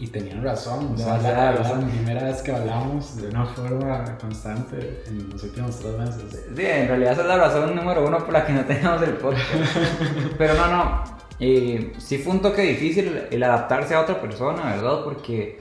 Y 0.00 0.08
tenían 0.08 0.42
razón, 0.42 0.94
o 0.94 0.98
sea, 0.98 1.16
la, 1.18 1.52
la, 1.52 1.78
primera 1.78 2.24
vez 2.24 2.42
que 2.42 2.50
hablamos 2.50 3.22
de 3.22 3.28
una 3.28 3.46
forma 3.46 4.18
constante 4.20 5.04
en 5.06 5.30
los 5.30 5.44
últimos 5.44 5.78
tres 5.78 5.96
meses. 5.96 6.44
Sí, 6.56 6.66
en 6.66 6.88
realidad 6.88 7.12
esa 7.12 7.22
es 7.22 7.28
la 7.28 7.36
razón 7.36 7.76
número 7.76 8.04
uno 8.04 8.18
por 8.18 8.32
la 8.32 8.44
que 8.44 8.52
no 8.52 8.64
tenemos 8.64 9.00
el 9.00 9.12
podcast. 9.12 9.46
Pero 10.38 10.54
no, 10.54 10.66
no, 10.66 11.04
eh, 11.44 11.92
sí 11.98 12.18
fue 12.18 12.34
un 12.34 12.40
toque 12.40 12.62
difícil 12.62 13.20
el 13.28 13.42
adaptarse 13.42 13.96
a 13.96 14.02
otra 14.02 14.20
persona, 14.20 14.76
¿verdad? 14.76 15.02
Porque 15.02 15.60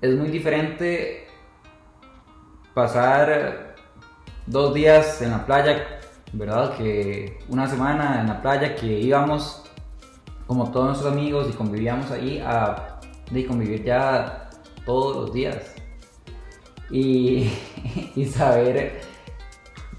es 0.00 0.14
muy 0.16 0.30
diferente 0.30 1.26
pasar 2.72 3.74
dos 4.46 4.72
días 4.72 5.20
en 5.20 5.32
la 5.32 5.44
playa, 5.44 6.00
¿verdad? 6.32 6.74
Que 6.78 7.38
una 7.50 7.68
semana 7.68 8.22
en 8.22 8.28
la 8.28 8.40
playa 8.40 8.74
que 8.74 8.86
íbamos 8.86 9.62
como 10.46 10.70
todos 10.72 10.86
nuestros 10.86 11.12
amigos 11.12 11.48
y 11.50 11.52
convivíamos 11.52 12.10
ahí 12.10 12.42
a 12.42 12.98
de 13.30 13.46
convivir 13.46 13.84
ya 13.84 14.48
todos 14.86 15.16
los 15.16 15.34
días. 15.34 15.74
Y, 16.90 17.50
y 18.16 18.24
saber 18.24 19.02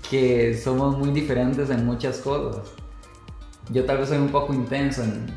que 0.10 0.58
somos 0.58 0.98
muy 0.98 1.12
diferentes 1.12 1.70
en 1.70 1.86
muchas 1.86 2.18
cosas 2.18 2.79
yo 3.70 3.86
tal 3.86 4.00
vez 4.00 4.10
soy 4.10 4.18
un 4.18 4.30
poco 4.30 4.54
intenso 4.54 5.04
en, 5.04 5.28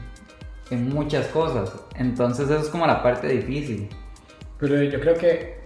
en 0.70 0.88
muchas 0.88 1.26
cosas. 1.28 1.72
Entonces 1.96 2.48
eso 2.48 2.60
es 2.60 2.68
como 2.68 2.86
la 2.86 3.02
parte 3.02 3.28
difícil. 3.28 3.88
Pero 4.58 4.82
yo 4.82 5.00
creo 5.00 5.14
que, 5.14 5.62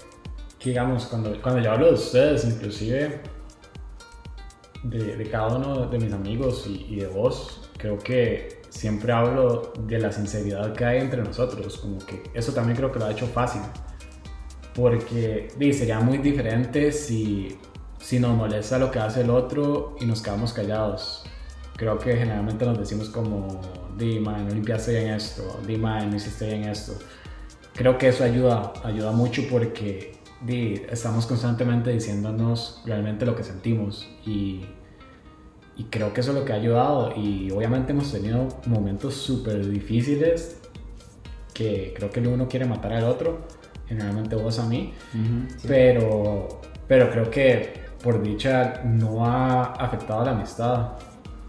que 0.58 0.70
digamos, 0.70 1.06
cuando, 1.06 1.40
cuando 1.40 1.60
yo 1.60 1.72
hablo 1.72 1.86
de 1.88 1.94
ustedes, 1.94 2.44
inclusive 2.44 3.20
de, 4.82 5.28
cada 5.30 5.56
uno 5.56 5.86
de 5.86 5.98
mis 5.98 6.12
amigos 6.12 6.66
y, 6.66 6.96
de 6.96 7.06
vos, 7.06 7.68
creo 7.76 7.98
que 7.98 8.62
siempre 8.68 9.12
hablo 9.12 9.72
de 9.80 9.98
la 9.98 10.12
sinceridad 10.12 10.72
que 10.72 10.84
hay 10.84 11.00
entre 11.00 11.22
nosotros, 11.22 11.78
como 11.78 11.98
que 11.98 12.22
eso 12.34 12.52
también 12.52 12.76
creo 12.76 12.92
que 12.92 12.98
lo 12.98 13.06
ha 13.06 13.12
hecho 13.12 13.26
fácil, 13.26 13.62
porque 14.74 15.48
sería 15.72 16.00
muy 16.00 16.18
diferente 16.18 16.92
si, 16.92 17.58
si 17.98 18.18
nos 18.18 18.36
molesta 18.36 18.78
lo 18.78 18.90
que 18.90 18.98
hace 18.98 19.22
el 19.22 19.30
otro 19.30 19.96
y 20.00 20.06
nos 20.06 20.22
quedamos 20.22 20.52
callados. 20.52 21.24
Creo 21.76 21.98
que 21.98 22.16
generalmente 22.16 22.64
nos 22.64 22.78
decimos 22.78 23.10
como, 23.10 23.60
di, 23.96 24.18
man, 24.18 24.48
no 24.48 24.54
limpiaste 24.54 24.92
bien 24.92 25.14
esto, 25.14 25.60
di, 25.66 25.76
man, 25.76 26.10
no 26.10 26.16
hiciste 26.16 26.46
bien 26.46 26.64
esto. 26.64 26.94
Creo 27.74 27.98
que 27.98 28.08
eso 28.08 28.24
ayuda, 28.24 28.72
ayuda 28.82 29.12
mucho 29.12 29.42
porque 29.50 30.18
di, 30.40 30.82
estamos 30.90 31.26
constantemente 31.26 31.90
diciéndonos 31.90 32.82
realmente 32.86 33.26
lo 33.26 33.36
que 33.36 33.44
sentimos 33.44 34.08
y 34.24 34.64
y 35.76 35.84
creo 35.84 36.12
que 36.12 36.22
eso 36.22 36.30
es 36.30 36.38
lo 36.38 36.44
que 36.44 36.52
ha 36.52 36.56
ayudado. 36.56 37.12
Y 37.16 37.50
obviamente 37.50 37.92
hemos 37.92 38.10
tenido 38.10 38.48
momentos 38.66 39.14
súper 39.14 39.68
difíciles 39.68 40.60
que 41.52 41.92
creo 41.96 42.10
que 42.10 42.20
el 42.20 42.28
uno 42.28 42.48
quiere 42.48 42.66
matar 42.66 42.92
al 42.92 43.04
otro, 43.04 43.40
generalmente 43.86 44.36
vos 44.36 44.58
a 44.58 44.66
mí. 44.66 44.92
pero, 45.66 46.48
pero 46.88 47.10
creo 47.10 47.30
que 47.30 47.86
por 48.02 48.22
dicha 48.22 48.82
no 48.84 49.26
ha 49.26 49.72
afectado 49.74 50.22
a 50.22 50.24
la 50.24 50.30
amistad. 50.32 50.92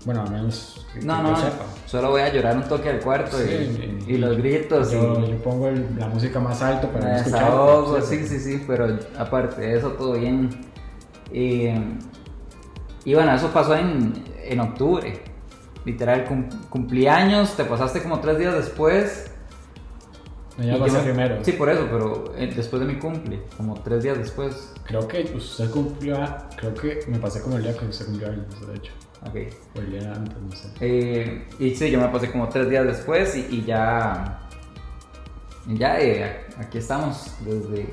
Bueno, 0.05 0.21
al 0.21 0.31
menos 0.31 0.85
que 0.93 1.01
no, 1.01 1.21
no, 1.21 1.35
sepa. 1.35 1.65
Solo 1.85 2.11
voy 2.11 2.21
a 2.21 2.31
llorar 2.31 2.55
un 2.55 2.63
toque 2.63 2.89
al 2.89 2.99
cuarto 2.99 3.37
y, 3.43 4.03
y, 4.07 4.17
los 4.17 4.37
gritos. 4.37 4.91
Yo, 4.91 5.27
yo 5.27 5.37
pongo 5.43 5.69
la 5.97 6.07
música 6.07 6.39
más 6.39 6.61
alto 6.61 6.87
para 6.89 7.09
no 7.09 7.15
escuchar. 7.17 8.03
Sí, 8.03 8.25
sí, 8.25 8.39
sí, 8.39 8.63
pero 8.65 8.97
aparte 9.17 9.61
de 9.61 9.77
eso, 9.77 9.89
todo 9.91 10.13
bien. 10.13 10.49
Y 11.31 11.71
y 13.07 13.13
bueno, 13.13 13.33
eso 13.33 13.53
pasó 13.53 13.73
en, 13.73 14.21
en 14.43 14.59
octubre. 14.59 15.21
Literal, 15.85 16.25
cumpleaños, 16.69 17.55
te 17.55 17.63
pasaste 17.63 18.03
como 18.03 18.19
tres 18.19 18.37
días 18.37 18.53
después. 18.53 19.31
No, 20.57 20.65
ya 20.65 20.77
pasé 20.77 20.99
primero. 20.99 21.41
Sí, 21.41 21.53
por 21.53 21.69
eso, 21.69 21.87
pero 21.89 22.35
eh, 22.35 22.51
después 22.53 22.81
de 22.81 22.85
mi 22.85 22.99
cumple, 22.99 23.43
como 23.55 23.75
tres 23.75 24.03
días 24.03 24.17
después. 24.17 24.73
Creo 24.83 25.07
que 25.07 25.21
usted 25.33 25.71
cumplió, 25.71 26.17
creo 26.57 26.73
que 26.73 26.99
me 27.07 27.17
pasé 27.17 27.41
como 27.41 27.55
el 27.55 27.63
día 27.63 27.77
que 27.77 27.85
usted 27.85 28.07
cumplió 28.07 28.29
de 28.29 28.75
hecho. 28.75 28.91
Ok. 29.25 29.33
Día 29.89 30.13
antes, 30.13 30.37
no 30.41 30.51
sé. 30.55 30.67
Eh, 30.79 31.47
y 31.59 31.75
sí, 31.75 31.89
yo 31.91 31.99
me 31.99 32.07
pasé 32.07 32.31
como 32.31 32.47
tres 32.49 32.69
días 32.69 32.85
después 32.85 33.35
y, 33.35 33.55
y 33.55 33.63
ya. 33.65 34.39
Ya, 35.67 35.99
eh, 35.99 36.45
aquí 36.57 36.77
estamos 36.77 37.35
desde 37.45 37.89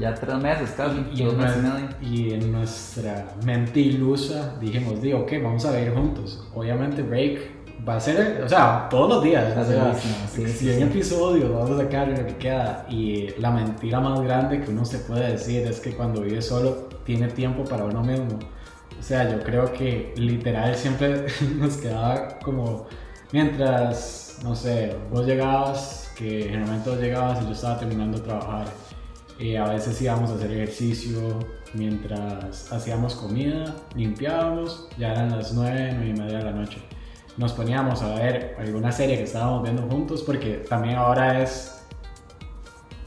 ya 0.00 0.14
tres 0.14 0.36
meses 0.36 0.70
casi, 0.76 1.04
y, 1.12 1.22
dos 1.22 1.34
en 1.34 1.38
meses 1.38 1.62
medio. 1.62 1.88
y 2.00 2.32
en 2.32 2.50
nuestra 2.50 3.26
mente 3.44 3.78
ilusa 3.80 4.56
dijimos, 4.60 5.00
digo, 5.02 5.20
ok, 5.20 5.32
vamos 5.42 5.64
a 5.66 5.72
vivir 5.76 5.92
juntos. 5.94 6.48
Obviamente 6.54 7.02
break 7.02 7.40
va 7.86 7.96
a 7.96 8.00
ser, 8.00 8.42
o 8.44 8.48
sea, 8.48 8.88
todos 8.90 9.08
los 9.08 9.22
días. 9.22 9.56
O 9.56 9.64
sea, 9.64 9.94
Sí, 9.94 10.46
sí, 10.46 10.48
100 10.48 10.76
sí. 10.76 10.82
episodios 10.82 11.52
vamos 11.52 11.70
a 11.72 11.82
sacar 11.84 12.08
lo 12.08 12.26
que 12.26 12.36
queda. 12.36 12.86
Y 12.88 13.28
la 13.38 13.50
mentira 13.50 14.00
más 14.00 14.20
grande 14.22 14.60
que 14.60 14.70
uno 14.70 14.84
se 14.84 14.98
puede 14.98 15.32
decir 15.32 15.66
es 15.66 15.78
que 15.80 15.92
cuando 15.92 16.22
vive 16.22 16.40
solo 16.42 16.88
tiene 17.04 17.28
tiempo 17.28 17.62
para 17.64 17.84
uno 17.84 18.02
mismo. 18.02 18.38
O 19.02 19.04
sea, 19.04 19.28
yo 19.28 19.42
creo 19.42 19.72
que 19.72 20.14
literal 20.16 20.76
siempre 20.76 21.26
nos 21.58 21.76
quedaba 21.76 22.38
como 22.38 22.86
mientras, 23.32 24.38
no 24.44 24.54
sé, 24.54 24.96
vos 25.10 25.26
llegabas, 25.26 26.12
que 26.16 26.44
generalmente 26.44 26.88
vos 26.88 27.00
llegabas 27.00 27.42
y 27.42 27.46
yo 27.46 27.52
estaba 27.52 27.80
terminando 27.80 28.18
de 28.18 28.24
trabajar. 28.24 28.66
Eh, 29.40 29.58
a 29.58 29.64
veces 29.64 30.00
íbamos 30.00 30.30
a 30.30 30.34
hacer 30.34 30.52
ejercicio 30.52 31.40
mientras 31.74 32.72
hacíamos 32.72 33.16
comida, 33.16 33.74
limpiábamos, 33.96 34.88
ya 34.96 35.10
eran 35.10 35.36
las 35.36 35.52
9, 35.52 35.94
9 35.96 36.08
y 36.08 36.20
media 36.20 36.38
de 36.38 36.44
la 36.44 36.52
noche. 36.52 36.78
Nos 37.36 37.54
poníamos 37.54 38.02
a 38.02 38.14
ver 38.14 38.54
alguna 38.60 38.92
serie 38.92 39.16
que 39.16 39.24
estábamos 39.24 39.64
viendo 39.64 39.82
juntos, 39.82 40.22
porque 40.22 40.64
también 40.68 40.94
ahora 40.94 41.42
es. 41.42 41.71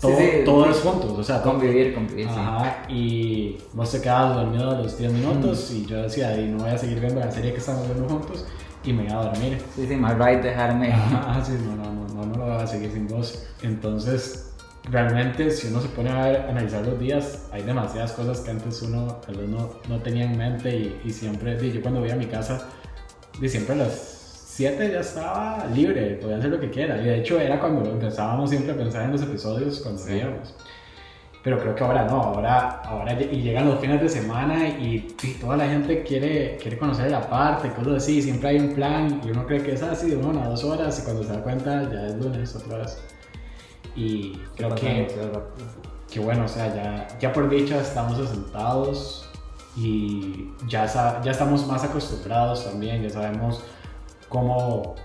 Todo, 0.07 0.17
Sí, 0.17 0.23
sí, 0.23 0.41
todo 0.45 0.63
sí. 0.65 0.71
es 0.71 0.77
juntos, 0.79 1.11
o 1.19 1.23
sea, 1.23 1.41
Convivir, 1.41 1.93
convivir, 1.93 2.27
sí. 2.27 2.35
Ajá, 2.37 2.85
y 2.89 3.57
vos 3.73 3.91
te 3.91 4.01
quedabas 4.01 4.35
dormido 4.35 4.71
a 4.71 4.75
los 4.75 4.97
10 4.97 5.11
minutos 5.13 5.71
y 5.71 5.85
yo 5.85 6.01
decía, 6.03 6.37
y 6.39 6.47
no 6.47 6.59
voy 6.63 6.69
a 6.69 6.77
seguir 6.77 6.99
viendo 6.99 7.19
la 7.19 7.31
serie 7.31 7.51
que 7.53 7.59
estamos 7.59 7.85
viendo 7.87 8.07
juntos 8.07 8.45
y 8.83 8.93
me 8.93 9.05
iba 9.05 9.19
a 9.19 9.25
dormir. 9.25 9.61
Sí, 9.75 9.87
sí, 9.87 9.95
más 9.95 10.13
right 10.17 10.41
dejarme. 10.43 10.91
Ajá, 10.93 11.43
sí, 11.43 11.53
no, 11.65 11.75
no, 11.75 11.91
no, 11.91 12.07
no, 12.13 12.25
no 12.25 12.37
lo 12.37 12.53
voy 12.53 12.63
a 12.63 12.67
seguir 12.67 12.91
sin 12.91 13.07
vos. 13.07 13.43
Entonces, 13.63 14.53
realmente, 14.89 15.49
si 15.51 15.67
uno 15.67 15.81
se 15.81 15.87
pone 15.89 16.09
a, 16.11 16.23
ver, 16.25 16.41
a 16.41 16.49
analizar 16.49 16.85
los 16.85 16.99
días, 16.99 17.47
hay 17.51 17.63
demasiadas 17.63 18.11
cosas 18.13 18.41
que 18.41 18.51
antes 18.51 18.81
uno 18.83 19.07
tal 19.25 19.37
vez 19.37 19.49
no, 19.49 19.71
no 19.89 19.99
tenía 20.01 20.25
en 20.25 20.37
mente 20.37 20.69
y, 20.75 21.01
y 21.03 21.09
siempre, 21.11 21.57
di, 21.57 21.71
yo 21.71 21.81
cuando 21.81 21.99
voy 22.01 22.11
a 22.11 22.15
mi 22.15 22.27
casa, 22.27 22.67
di, 23.39 23.49
siempre 23.49 23.75
las 23.75 24.14
7 24.55 24.89
ya 24.91 24.99
estaba 25.01 25.65
libre, 25.73 26.15
podía 26.21 26.37
hacer 26.37 26.49
lo 26.49 26.59
que 26.59 26.69
quiera. 26.69 26.97
Y 27.01 27.05
de 27.05 27.19
hecho 27.19 27.39
era 27.39 27.59
cuando 27.59 27.89
empezábamos 27.89 28.49
siempre 28.49 28.71
a 28.71 28.77
pensar 28.77 29.03
en 29.03 29.11
los 29.11 29.21
episodios 29.21 29.81
cuando 29.81 30.01
Sí. 30.01 30.11
veíamos. 30.11 30.53
Pero 31.43 31.59
creo 31.59 31.75
que 31.75 31.83
ahora 31.83 32.05
no, 32.05 32.21
ahora, 32.23 32.81
ahora 32.85 33.13
y 33.21 33.41
llegan 33.41 33.67
los 33.67 33.79
fines 33.79 34.01
de 34.01 34.09
semana 34.09 34.67
y, 34.67 35.15
y 35.21 35.31
toda 35.41 35.57
la 35.57 35.67
gente 35.67 36.01
quiere, 36.03 36.57
quiere 36.59 36.77
conocer 36.77 37.11
la 37.11 37.29
parte, 37.29 37.69
cosas 37.73 37.97
así, 37.97 38.21
siempre 38.21 38.49
hay 38.49 38.59
un 38.59 38.73
plan 38.73 39.21
y 39.23 39.29
uno 39.29 39.45
cree 39.45 39.61
que 39.61 39.73
es 39.73 39.83
así 39.83 40.09
de 40.09 40.15
una 40.15 40.43
a 40.45 40.47
dos 40.49 40.63
horas 40.63 40.97
y 40.99 41.03
cuando 41.03 41.23
se 41.23 41.33
da 41.33 41.43
cuenta 41.43 41.83
ya 41.91 42.07
es 42.07 42.15
lunes 42.15 42.55
otra 42.55 42.77
vez. 42.79 42.97
Y 43.95 44.37
creo 44.55 44.73
que, 44.73 45.07
que 46.11 46.19
bueno, 46.19 46.45
o 46.45 46.47
sea, 46.47 46.73
ya, 46.73 47.07
ya 47.19 47.31
por 47.33 47.47
dicha 47.49 47.79
estamos 47.79 48.17
asentados 48.19 49.29
y 49.77 50.49
ya, 50.67 50.85
ya 51.21 51.29
estamos 51.31 51.67
más 51.67 51.83
acostumbrados 51.83 52.63
también, 52.65 53.03
ya 53.03 53.09
sabemos 53.09 53.61
cómo 54.35 54.95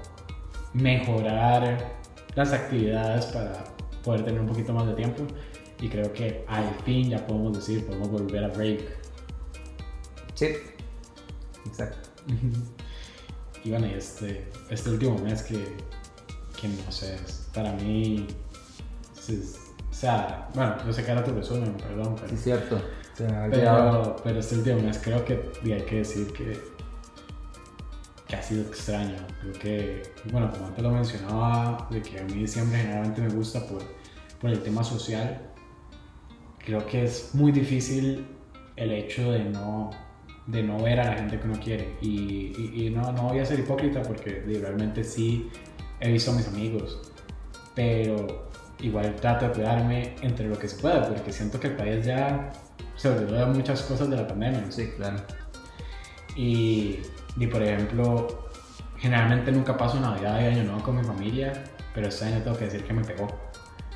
mejorar 0.73 1.93
las 2.35 2.53
actividades 2.53 3.27
para 3.27 3.65
poder 4.03 4.25
tener 4.25 4.41
un 4.41 4.49
poquito 4.49 4.73
más 4.73 4.89
de 4.89 4.95
tiempo 4.95 5.23
y 5.81 5.89
creo 5.89 6.13
que 6.13 6.45
al 6.49 6.69
fin 6.85 7.11
ya 7.11 7.25
podemos 7.25 7.53
decir, 7.57 7.87
podemos 7.87 8.11
volver 8.11 8.45
a 8.45 8.49
break. 8.49 8.81
Sí, 10.35 10.49
exacto. 11.65 12.09
Y 13.63 13.71
bueno, 13.71 13.87
y 13.87 13.91
este, 13.93 14.51
este 14.69 14.91
último 14.91 15.17
mes 15.19 15.45
que, 15.45 15.77
que 16.61 16.69
no 16.69 16.91
sé, 16.91 17.17
para 17.55 17.73
mí, 17.75 18.27
o 19.29 19.95
sea, 19.95 20.49
bueno, 20.55 20.75
yo 20.85 20.93
sé 20.93 21.05
que 21.05 21.13
era 21.13 21.23
tu 21.23 21.33
resumen, 21.33 21.75
perdón, 21.75 22.17
pero... 22.17 22.31
Sí, 22.31 22.37
cierto. 22.37 22.81
Pero, 23.17 24.17
pero 24.25 24.41
este 24.41 24.57
último 24.57 24.81
mes 24.81 24.99
creo 24.99 25.25
que 25.25 25.53
hay 25.63 25.83
que 25.83 25.97
decir 25.99 26.33
que, 26.33 26.59
que 28.31 28.37
ha 28.37 28.43
sido 28.43 28.63
extraño. 28.63 29.17
Creo 29.41 29.53
que, 29.55 30.03
bueno, 30.31 30.51
como 30.53 30.67
antes 30.67 30.83
lo 30.85 30.91
mencionaba, 30.93 31.89
de 31.91 32.01
que 32.01 32.21
a 32.21 32.25
mí 32.25 32.35
diciembre 32.35 32.79
generalmente 32.79 33.21
me 33.23 33.29
gusta 33.31 33.67
por, 33.67 33.83
por 34.41 34.51
el 34.51 34.63
tema 34.63 34.85
social, 34.85 35.51
creo 36.65 36.87
que 36.87 37.05
es 37.05 37.35
muy 37.35 37.51
difícil 37.51 38.25
el 38.77 38.93
hecho 38.93 39.33
de 39.33 39.45
no, 39.45 39.91
de 40.47 40.63
no 40.63 40.81
ver 40.81 41.01
a 41.01 41.07
la 41.07 41.15
gente 41.15 41.41
que 41.41 41.49
uno 41.49 41.59
quiere. 41.61 41.97
Y, 42.01 42.53
y- 42.57 42.87
y 42.87 42.91
no, 42.91 43.11
no 43.13 43.23
voy 43.25 43.41
a 43.41 43.45
ser 43.45 43.59
hipócrita 43.59 44.01
porque 44.03 44.43
realmente 44.61 45.03
sí 45.03 45.51
he 45.99 46.13
visto 46.13 46.31
a 46.31 46.35
mis 46.37 46.47
amigos, 46.47 47.13
pero 47.75 48.49
igual 48.81 49.15
trato 49.17 49.47
de 49.49 49.53
cuidarme 49.53 50.15
entre 50.23 50.49
lo 50.49 50.57
que 50.59 50.69
se 50.69 50.81
pueda, 50.81 51.07
porque 51.09 51.33
siento 51.33 51.59
que 51.59 51.67
el 51.67 51.77
país 51.77 52.07
ya 52.07 52.53
se 52.97 53.09
olvidó 53.09 53.35
de 53.41 53.47
muchas 53.47 53.83
cosas 53.83 54.09
de 54.09 54.17
la 54.17 54.27
pandemia. 54.29 54.65
Sí, 54.71 54.89
claro. 54.97 55.19
Y, 56.37 57.01
y, 57.37 57.47
por 57.47 57.63
ejemplo, 57.63 58.49
generalmente 58.99 59.53
nunca 59.53 59.77
paso 59.77 59.99
Navidad 60.01 60.41
y 60.41 60.47
Año 60.47 60.65
Nuevo 60.65 60.83
con 60.83 60.97
mi 60.99 61.05
familia, 61.05 61.53
pero 61.95 62.09
este 62.09 62.27
año 62.27 62.43
tengo 62.43 62.57
que 62.59 62.65
decir 62.67 62.85
que 62.85 62.93
me 62.93 63.05
pegó. 63.05 63.29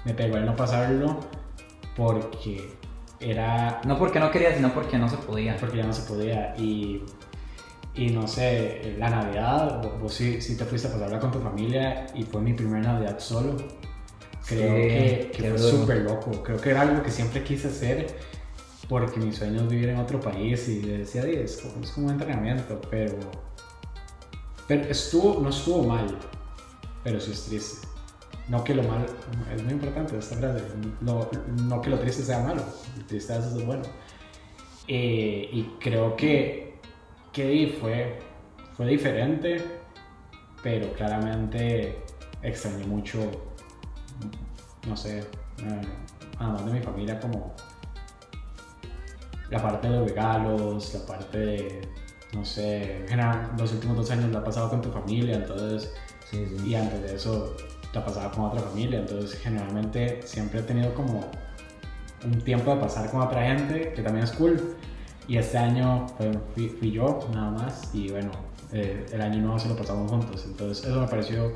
Me 0.05 0.15
pegó 0.15 0.37
el 0.37 0.47
no 0.47 0.55
pasarlo 0.57 1.21
porque 1.97 2.77
era 3.21 3.81
No 3.85 3.99
porque 3.99 4.21
no 4.21 4.31
quería, 4.31 4.55
sino 4.55 4.73
porque 4.75 4.99
no 4.99 5.09
se 5.09 5.17
podía. 5.19 5.57
porque 5.57 5.79
ya 5.79 5.85
no 5.87 5.93
se 5.93 6.03
podía 6.03 6.55
y, 6.59 7.03
y 7.95 8.09
no 8.11 8.27
sé, 8.27 8.97
la 8.99 9.11
Navidad, 9.11 9.83
vos- 10.01 10.15
sí, 10.15 10.41
sí 10.41 10.57
te 10.57 10.65
fuiste 10.65 10.89
a 10.89 10.93
pasarla 10.93 11.19
con 11.21 11.31
tu 11.31 11.41
familia 11.41 12.07
y 12.15 12.25
fue 12.25 12.41
mi 12.41 12.53
primera 12.55 12.93
Navidad 12.93 13.19
solo. 13.19 13.57
Creo 14.47 14.75
Sí, 14.75 14.89
que, 14.89 15.31
que 15.35 15.43
fue 15.51 15.59
súper 15.59 15.99
loco, 16.03 16.43
creo 16.43 16.61
que 16.61 16.71
era 16.71 16.83
algo 16.83 17.03
que 17.03 17.11
siempre 17.11 17.43
quise 17.43 17.69
hacer 17.69 18.15
porque 18.89 19.19
mi 19.19 19.33
sueño 19.33 19.63
es 19.63 19.69
vivir 19.69 19.89
en 19.89 19.99
otro 19.99 20.21
país 20.21 20.69
y 20.69 20.81
decía, 20.81 21.25
"Di, 21.25 21.37
es 21.37 21.57
como, 21.59 21.83
es 21.85 21.91
como 21.91 22.07
un 22.07 22.13
entrenamiento, 22.13 22.81
pero, 22.91 23.17
pero 24.69 24.85
estuvo, 24.85 25.41
no 25.41 25.49
estuvo 25.49 25.85
mal, 25.85 26.07
pero 27.03 27.21
sí 27.21 27.33
es 27.33 27.45
triste. 27.45 27.89
No 28.49 28.63
que 28.63 28.75
lo 28.75 28.83
malo, 28.83 29.07
es 29.55 29.63
muy 29.63 29.73
importante 29.73 30.19
esta 30.19 30.37
frase, 30.37 30.63
no, 31.01 31.29
no 31.63 31.81
que 31.81 31.89
lo 31.89 31.99
triste 31.99 32.23
sea 32.23 32.41
malo, 32.41 32.63
lo 32.99 33.05
triste 33.07 33.33
a 33.33 33.39
veces 33.39 33.55
es 33.55 33.65
bueno. 33.65 33.83
Eh, 34.87 35.49
y 35.51 35.63
creo 35.81 36.15
que, 36.15 36.79
que 37.33 37.77
fue, 37.81 38.19
fue 38.77 38.87
diferente, 38.87 39.65
pero 40.63 40.93
claramente 40.93 42.03
extrañé 42.43 42.85
mucho, 42.87 43.19
no 44.87 44.95
sé, 44.95 45.21
eh, 45.21 45.81
además 46.39 46.67
de 46.67 46.73
mi 46.73 46.81
familia, 46.81 47.19
como 47.19 47.55
la 49.51 49.63
parte 49.63 49.89
de 49.89 49.99
los 49.99 50.09
regalos, 50.09 50.95
la 50.95 51.07
parte 51.07 51.39
de, 51.39 51.89
no 52.33 52.45
sé, 52.45 53.01
en 53.01 53.09
general, 53.09 53.53
los 53.59 53.73
últimos 53.73 53.97
dos 53.97 54.11
años 54.11 54.31
la 54.31 54.41
he 54.41 54.43
pasado 54.43 54.71
con 54.71 54.83
tu 54.83 54.91
familia, 54.91 55.37
entonces, 55.37 55.93
y 56.65 56.75
antes 56.75 57.03
de 57.03 57.15
eso 57.15 57.57
la 57.93 58.05
pasaba 58.05 58.31
con 58.31 58.45
otra 58.47 58.61
familia, 58.61 59.01
entonces 59.01 59.39
generalmente 59.41 60.21
siempre 60.25 60.61
he 60.61 60.63
tenido 60.63 60.93
como 60.95 61.31
un 62.25 62.41
tiempo 62.41 62.75
de 62.75 62.81
pasar 62.81 63.11
con 63.11 63.21
otra 63.21 63.43
gente, 63.47 63.93
que 63.93 64.03
también 64.03 64.25
es 64.25 64.33
cool, 64.33 64.77
y 65.29 65.37
este 65.37 65.59
año 65.59 66.07
fui, 66.55 66.91
yo 66.91 67.21
nada 67.33 67.51
más, 67.51 67.95
y 67.95 68.11
bueno, 68.11 68.31
eh, 68.73 69.07
el 69.13 69.21
año 69.21 69.41
nuevo 69.41 69.59
se 69.59 69.69
lo 69.69 69.77
pasamos 69.77 70.11
juntos, 70.11 70.45
entonces 70.47 70.85
eso 70.85 71.01
me 71.01 71.07
pareció 71.07 71.53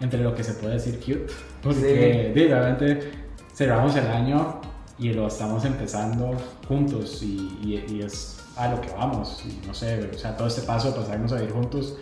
entre 0.00 0.20
lo 0.20 0.34
que 0.34 0.44
se 0.44 0.54
puede 0.54 0.74
decir 0.74 0.98
cute, 0.98 1.26
porque 1.62 2.32
sí. 2.34 2.46
realmente 2.46 3.12
cerramos 3.54 3.96
el 3.96 4.06
año 4.06 4.60
y 4.98 5.12
lo 5.12 5.26
estamos 5.26 5.64
empezando 5.64 6.32
juntos 6.68 7.22
y, 7.22 8.00
es 8.00 8.40
a 8.56 8.68
lo 8.68 8.80
que 8.80 8.90
vamos. 8.92 9.44
Y 9.44 9.66
no 9.66 9.74
sé, 9.74 10.10
o 10.14 10.18
sea, 10.18 10.36
todo 10.36 10.48
este 10.48 10.62
paso 10.62 10.92
de 10.92 11.00
pasarnos 11.00 11.32
a 11.32 11.42
ir 11.42 11.50
juntos 11.50 11.98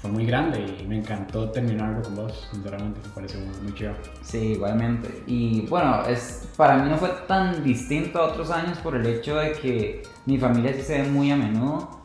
fue 0.00 0.10
muy 0.10 0.24
grande 0.24 0.78
y 0.80 0.86
me 0.86 0.96
encantó 0.96 1.50
terminarlo 1.50 2.02
con 2.02 2.16
vos, 2.16 2.48
sinceramente, 2.50 3.00
me 3.06 3.14
pareció 3.14 3.38
muy, 3.62 3.74
chido. 3.74 3.92
Sí, 4.22 4.52
igualmente. 4.52 5.22
Y 5.26 5.66
bueno, 5.66 6.02
es, 6.06 6.48
para 6.56 6.78
mí 6.78 6.88
no 6.88 6.96
fue 6.96 7.10
tan 7.28 7.62
distinto 7.62 8.18
a 8.18 8.28
otros 8.28 8.50
años 8.50 8.78
por 8.78 8.96
el 8.96 9.04
hecho 9.04 9.36
de 9.36 9.52
que 9.52 10.02
mi 10.24 10.38
familia 10.38 10.72
sí 10.72 10.80
se 10.80 11.02
ve 11.02 11.08
muy 11.08 11.30
a 11.30 11.36
menudo, 11.36 12.00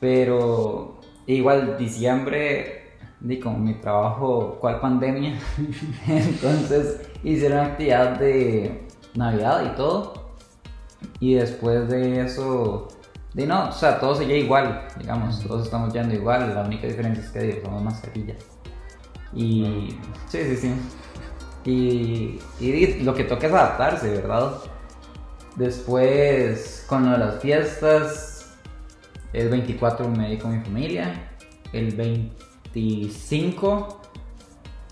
pero 0.00 0.98
igual 1.26 1.76
diciembre, 1.76 2.94
di 3.20 3.38
como 3.38 3.58
mi 3.58 3.74
trabajo, 3.74 4.56
¿cuál 4.58 4.80
pandemia? 4.80 5.38
Entonces 6.08 7.02
hicieron 7.22 7.58
actividad 7.58 8.18
de 8.18 8.85
Navidad 9.16 9.72
y 9.72 9.76
todo. 9.76 10.26
Y 11.20 11.34
después 11.34 11.88
de 11.88 12.24
eso, 12.24 12.88
de 13.34 13.46
no, 13.46 13.68
o 13.68 13.72
sea, 13.72 14.00
todo 14.00 14.14
seguía 14.14 14.38
igual, 14.38 14.88
digamos, 14.98 15.40
todos 15.40 15.64
estamos 15.64 15.92
yendo 15.92 16.14
igual, 16.14 16.54
la 16.54 16.62
única 16.62 16.86
diferencia 16.86 17.22
es 17.22 17.30
que 17.30 17.40
digo, 17.40 17.60
somos 17.64 17.82
mascarillas. 17.82 18.42
Y 19.34 19.96
sí, 20.28 20.38
sí, 20.44 20.56
sí. 20.56 20.74
Y, 21.64 22.40
y, 22.60 23.02
lo 23.02 23.14
que 23.14 23.24
toca 23.24 23.46
es 23.46 23.52
adaptarse, 23.52 24.10
¿verdad? 24.10 24.54
Después, 25.56 26.84
con 26.88 27.10
las 27.10 27.40
fiestas, 27.40 28.54
el 29.32 29.48
24 29.48 30.08
me 30.08 30.30
di 30.30 30.38
con 30.38 30.56
mi 30.56 30.64
familia, 30.64 31.28
el 31.72 31.94
25 31.94 34.00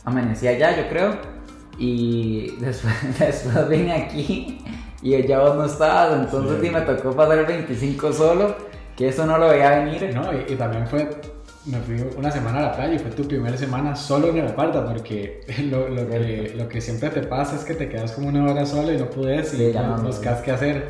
amanecí 0.05 0.49
allá, 0.49 0.77
yo 0.77 0.89
creo. 0.89 1.34
Y 1.79 2.53
después, 2.57 2.95
después 3.19 3.69
vine 3.69 3.93
aquí 3.93 4.59
y 5.05 5.23
ya 5.27 5.41
vos 5.41 5.55
no 5.55 5.67
estabas, 5.67 6.19
entonces 6.19 6.59
sí. 6.63 6.71
me 6.71 6.81
tocó 6.81 7.15
pasar 7.15 7.37
el 7.37 7.45
25 7.45 8.11
solo, 8.15 8.57
que 8.97 9.09
eso 9.09 9.27
no 9.27 9.37
lo 9.37 9.49
veía 9.49 9.85
venir. 9.85 10.15
No, 10.15 10.31
y, 10.33 10.55
también 10.57 10.87
fue, 10.87 11.11
me 11.67 11.79
fui 11.81 11.97
una 12.17 12.31
semana 12.31 12.61
a 12.61 12.63
la 12.63 12.73
playa 12.73 12.95
y 12.95 12.99
fue 12.99 13.11
tu 13.11 13.29
primera 13.29 13.55
semana 13.55 13.95
solo 13.95 14.29
en 14.29 14.39
el 14.39 14.55
cuarto, 14.55 14.83
porque 14.87 15.43
lo, 15.71 15.91
lo, 15.91 16.09
que, 16.09 16.55
lo 16.57 16.69
que 16.69 16.81
siempre 16.81 17.11
te 17.11 17.21
pasa 17.23 17.55
es 17.55 17.65
que 17.65 17.75
te 17.75 17.87
quedas 17.91 18.13
como 18.13 18.29
una 18.29 18.51
hora 18.51 18.65
solo 18.65 18.95
y 18.95 18.97
no 18.97 19.11
puedes 19.11 19.53
y 19.53 19.73
no, 19.75 19.99
buscas 19.99 20.41
qué 20.41 20.53
hacer. 20.53 20.89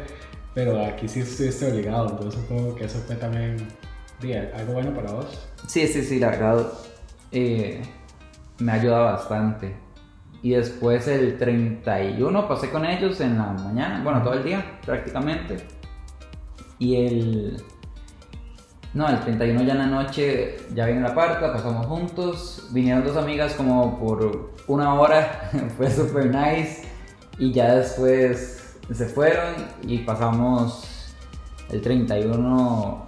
Pero 0.55 0.81
aquí 0.85 1.09
sí 1.09 1.19
estuviste 1.19 1.67
obligado, 1.73 2.11
entonces 2.11 2.41
supongo 2.41 2.77
que 2.77 2.85
eso 2.85 3.01
fue 3.05 3.17
también 3.17 3.57
algo 4.57 4.75
bueno 4.75 4.95
para 4.95 5.11
vos. 5.11 5.27
Sí, 5.67 5.89
sí, 5.89 6.05
sí, 6.05 6.21
la 6.21 6.31
verdad 6.31 6.69
eh, 7.33 7.83
me 8.59 8.71
ha 8.71 8.75
ayudado 8.77 9.07
bastante 9.07 9.84
y 10.45 10.51
después 10.51 11.09
el 11.09 11.39
31 11.39 12.47
pasé 12.47 12.69
con 12.69 12.85
ellos 12.85 13.19
en 13.23 13.39
la 13.39 13.47
mañana, 13.47 14.03
bueno, 14.05 14.23
todo 14.23 14.35
el 14.35 14.45
día 14.45 14.79
prácticamente. 14.85 15.57
Y 16.79 16.97
el... 16.97 17.63
No, 18.93 19.09
el 19.09 19.21
31 19.21 19.63
ya 19.63 19.73
en 19.73 19.79
la 19.79 19.87
noche 19.87 20.59
ya 20.75 20.85
vine 20.85 20.99
a 20.99 21.09
la 21.09 21.15
parta, 21.15 21.51
pasamos 21.51 21.87
juntos, 21.87 22.69
vinieron 22.73 23.03
dos 23.05 23.17
amigas 23.17 23.55
como 23.55 23.99
por 23.99 24.53
una 24.67 24.93
hora, 24.93 25.51
fue 25.79 25.91
super 25.91 26.27
nice. 26.27 26.83
Y 27.39 27.51
ya 27.51 27.77
después 27.77 28.77
se 28.93 29.07
fueron 29.07 29.55
y 29.83 30.01
pasamos 30.01 31.15
el 31.71 31.81
31, 31.81 33.07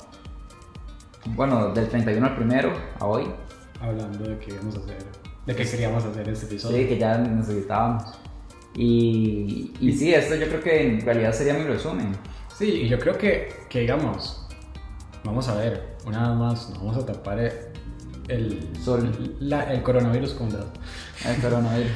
bueno, 1.35 1.69
del 1.75 1.87
31 1.87 2.29
al 2.29 2.35
primero 2.35 2.73
a 2.99 3.05
hoy. 3.05 3.25
Hablando 3.83 4.25
de 4.27 4.39
qué 4.39 4.55
vamos 4.55 4.75
a 4.77 4.79
hacer 4.79 5.26
de 5.47 5.55
que 5.55 5.65
queríamos 5.65 6.05
hacer 6.05 6.29
este 6.29 6.47
episodio. 6.47 6.77
Sí, 6.77 6.87
que 6.87 6.99
ya 6.99 7.19
necesitábamos. 7.19 8.19
Y, 8.75 9.73
y 9.81 9.93
sí, 9.93 10.13
esto 10.13 10.35
yo 10.35 10.49
creo 10.49 10.61
que 10.61 10.87
en 10.87 11.01
realidad 11.01 11.33
sería 11.33 11.55
mi 11.55 11.65
resumen. 11.65 12.13
Sí, 12.57 12.67
y 12.83 12.89
yo 12.89 12.99
creo 12.99 13.17
que, 13.17 13.55
que 13.69 13.81
digamos, 13.81 14.47
vamos 15.25 15.49
a 15.49 15.55
ver, 15.55 15.97
una 16.05 16.29
vez 16.29 16.39
más, 16.39 16.71
nos 16.71 16.79
vamos 16.79 16.97
a 16.97 17.07
tapar 17.07 17.39
el, 18.29 18.69
Sol. 18.83 19.37
La, 19.41 19.73
el 19.73 19.83
coronavirus 19.83 20.35
con 20.35 20.49
El 20.49 21.41
coronavirus. 21.41 21.93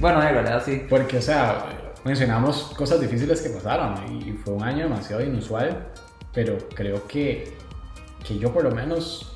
bueno, 0.00 0.20
de 0.20 0.32
verdad 0.32 0.62
sí. 0.64 0.82
Porque, 0.88 1.18
o 1.18 1.22
sea, 1.22 1.92
mencionamos 2.04 2.72
cosas 2.76 3.00
difíciles 3.00 3.40
que 3.40 3.50
pasaron 3.50 3.94
y 4.12 4.32
fue 4.32 4.54
un 4.54 4.62
año 4.62 4.84
demasiado 4.84 5.22
inusual, 5.22 5.88
pero 6.32 6.58
creo 6.74 7.06
que, 7.06 7.56
que 8.24 8.38
yo 8.38 8.52
por 8.52 8.64
lo 8.64 8.70
menos 8.70 9.31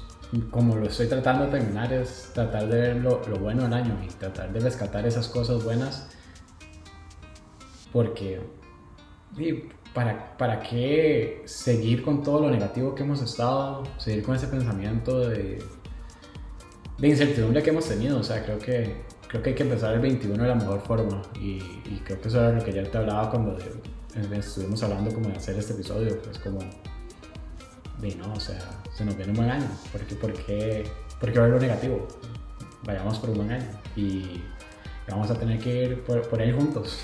como 0.50 0.76
lo 0.76 0.86
estoy 0.86 1.06
tratando 1.06 1.44
de 1.46 1.52
terminar 1.52 1.92
es 1.92 2.30
tratar 2.34 2.66
de 2.68 2.80
ver 2.80 2.96
lo, 2.96 3.20
bueno 3.38 3.62
del 3.62 3.72
año 3.72 3.98
y 4.04 4.08
tratar 4.08 4.52
de 4.52 4.60
rescatar 4.60 5.06
esas 5.06 5.28
cosas 5.28 5.62
buenas 5.62 6.08
porque 7.92 8.40
para, 9.94 10.36
¿para 10.36 10.60
qué 10.60 11.42
seguir 11.46 12.02
con 12.02 12.22
todo 12.22 12.40
lo 12.40 12.50
negativo 12.50 12.94
que 12.94 13.02
hemos 13.02 13.22
estado? 13.22 13.84
Seguir 13.98 14.22
con 14.22 14.34
ese 14.34 14.48
pensamiento 14.48 15.20
de, 15.20 15.62
de 16.98 17.08
incertidumbre 17.08 17.62
que 17.62 17.70
hemos 17.70 17.86
tenido. 17.86 18.18
O 18.18 18.22
sea, 18.22 18.44
creo 18.44 18.58
que, 18.58 19.04
creo 19.28 19.42
que 19.42 19.50
hay 19.50 19.54
que 19.54 19.62
empezar 19.62 19.94
el 19.94 20.00
21 20.00 20.42
de 20.42 20.48
la 20.48 20.54
mejor 20.54 20.80
forma. 20.80 21.22
Y, 21.40 21.58
creo 22.04 22.20
que 22.20 22.28
eso 22.28 22.40
era 22.40 22.52
lo 22.52 22.64
que 22.64 22.72
ya 22.72 22.82
te 22.84 22.98
hablaba 22.98 23.30
cuando 23.30 23.56
estuvimos 24.32 24.82
hablando 24.82 25.12
como 25.14 25.28
de 25.28 25.36
hacer 25.36 25.56
este 25.56 25.72
episodio. 25.72 26.20
Pues 26.22 26.38
como 26.38 26.58
no, 28.00 28.32
o 28.32 28.40
sea, 28.40 28.58
se 28.94 29.04
nos 29.04 29.16
viene 29.16 29.32
un 29.32 29.38
buen 29.38 29.50
año. 29.50 29.66
¿Por 29.92 30.02
qué, 30.02 30.14
por 30.14 30.32
qué, 30.32 30.90
por 31.20 31.32
qué 31.32 31.40
ver 31.40 31.50
lo 31.50 31.58
negativo? 31.58 32.06
Vayamos 32.84 33.18
por 33.18 33.30
un 33.30 33.36
buen 33.38 33.52
año 33.52 33.66
y 33.96 34.42
vamos 35.08 35.30
a 35.30 35.34
tener 35.34 35.58
que 35.58 35.84
ir 35.84 36.04
por, 36.04 36.22
por 36.28 36.40
él 36.40 36.54
juntos. 36.54 37.00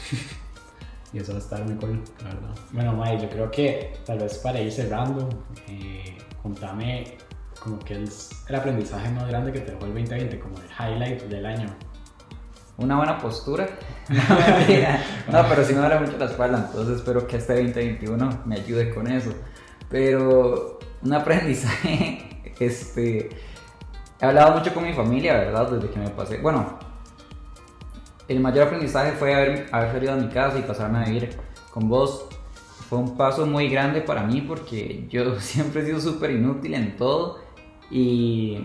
y 1.13 1.19
eso 1.19 1.33
va 1.33 1.39
a 1.39 1.43
estar 1.43 1.65
muy 1.65 1.75
cool, 1.77 2.03
la 2.23 2.35
verdad. 2.35 2.55
Bueno, 2.73 2.93
May, 2.95 3.21
yo 3.21 3.29
creo 3.29 3.51
que 3.51 3.99
tal 4.05 4.19
vez 4.19 4.39
para 4.39 4.61
ir 4.61 4.71
cerrando, 4.71 5.29
eh, 5.69 6.19
contame 6.43 7.17
como 7.59 7.79
que 7.79 8.03
es 8.03 8.31
el 8.49 8.57
aprendizaje 8.57 9.09
más 9.11 9.29
grande 9.29 9.53
que 9.53 9.61
te 9.61 9.73
dejó 9.73 9.87
el 9.87 9.95
2020, 9.95 10.41
como 10.41 10.57
el 10.57 10.69
highlight 10.79 11.23
del 11.25 11.47
año. 11.47 11.69
Una 12.77 12.97
buena 12.97 13.19
postura. 13.19 13.69
No, 15.29 15.41
no 15.41 15.49
pero 15.49 15.65
sí 15.65 15.73
me 15.73 15.79
duele 15.79 16.01
mucho 16.01 16.19
la 16.19 16.25
espalda, 16.25 16.67
entonces 16.67 16.97
espero 16.97 17.27
que 17.27 17.37
este 17.37 17.55
2021 17.55 18.43
me 18.45 18.57
ayude 18.57 18.93
con 18.93 19.07
eso. 19.07 19.33
Pero 19.93 20.79
un 21.03 21.13
aprendizaje, 21.13 22.55
este, 22.59 23.29
he 24.21 24.25
hablado 24.25 24.57
mucho 24.57 24.73
con 24.73 24.85
mi 24.85 24.95
familia, 24.95 25.35
¿verdad? 25.35 25.71
Desde 25.71 25.91
que 25.91 26.01
me 26.01 26.09
pasé, 26.09 26.39
bueno, 26.39 26.79
el 28.27 28.41
mayor 28.41 28.69
aprendizaje 28.69 29.13
fue 29.13 29.35
haber, 29.35 29.69
haber 29.71 29.93
salido 29.93 30.17
de 30.17 30.23
mi 30.23 30.33
casa 30.33 30.59
y 30.59 30.63
pasarme 30.63 31.01
a 31.01 31.05
vivir 31.05 31.37
con 31.71 31.91
vos. 31.91 32.27
Fue 32.89 32.99
un 32.99 33.19
paso 33.19 33.47
muy 33.47 33.69
grande 33.69 34.01
para 34.01 34.23
mí 34.23 34.41
porque 34.41 35.07
yo 35.11 35.39
siempre 35.41 35.83
he 35.83 35.85
sido 35.85 36.01
súper 36.01 36.31
inútil 36.31 36.73
en 36.73 36.97
todo 36.97 37.41
y, 37.91 38.65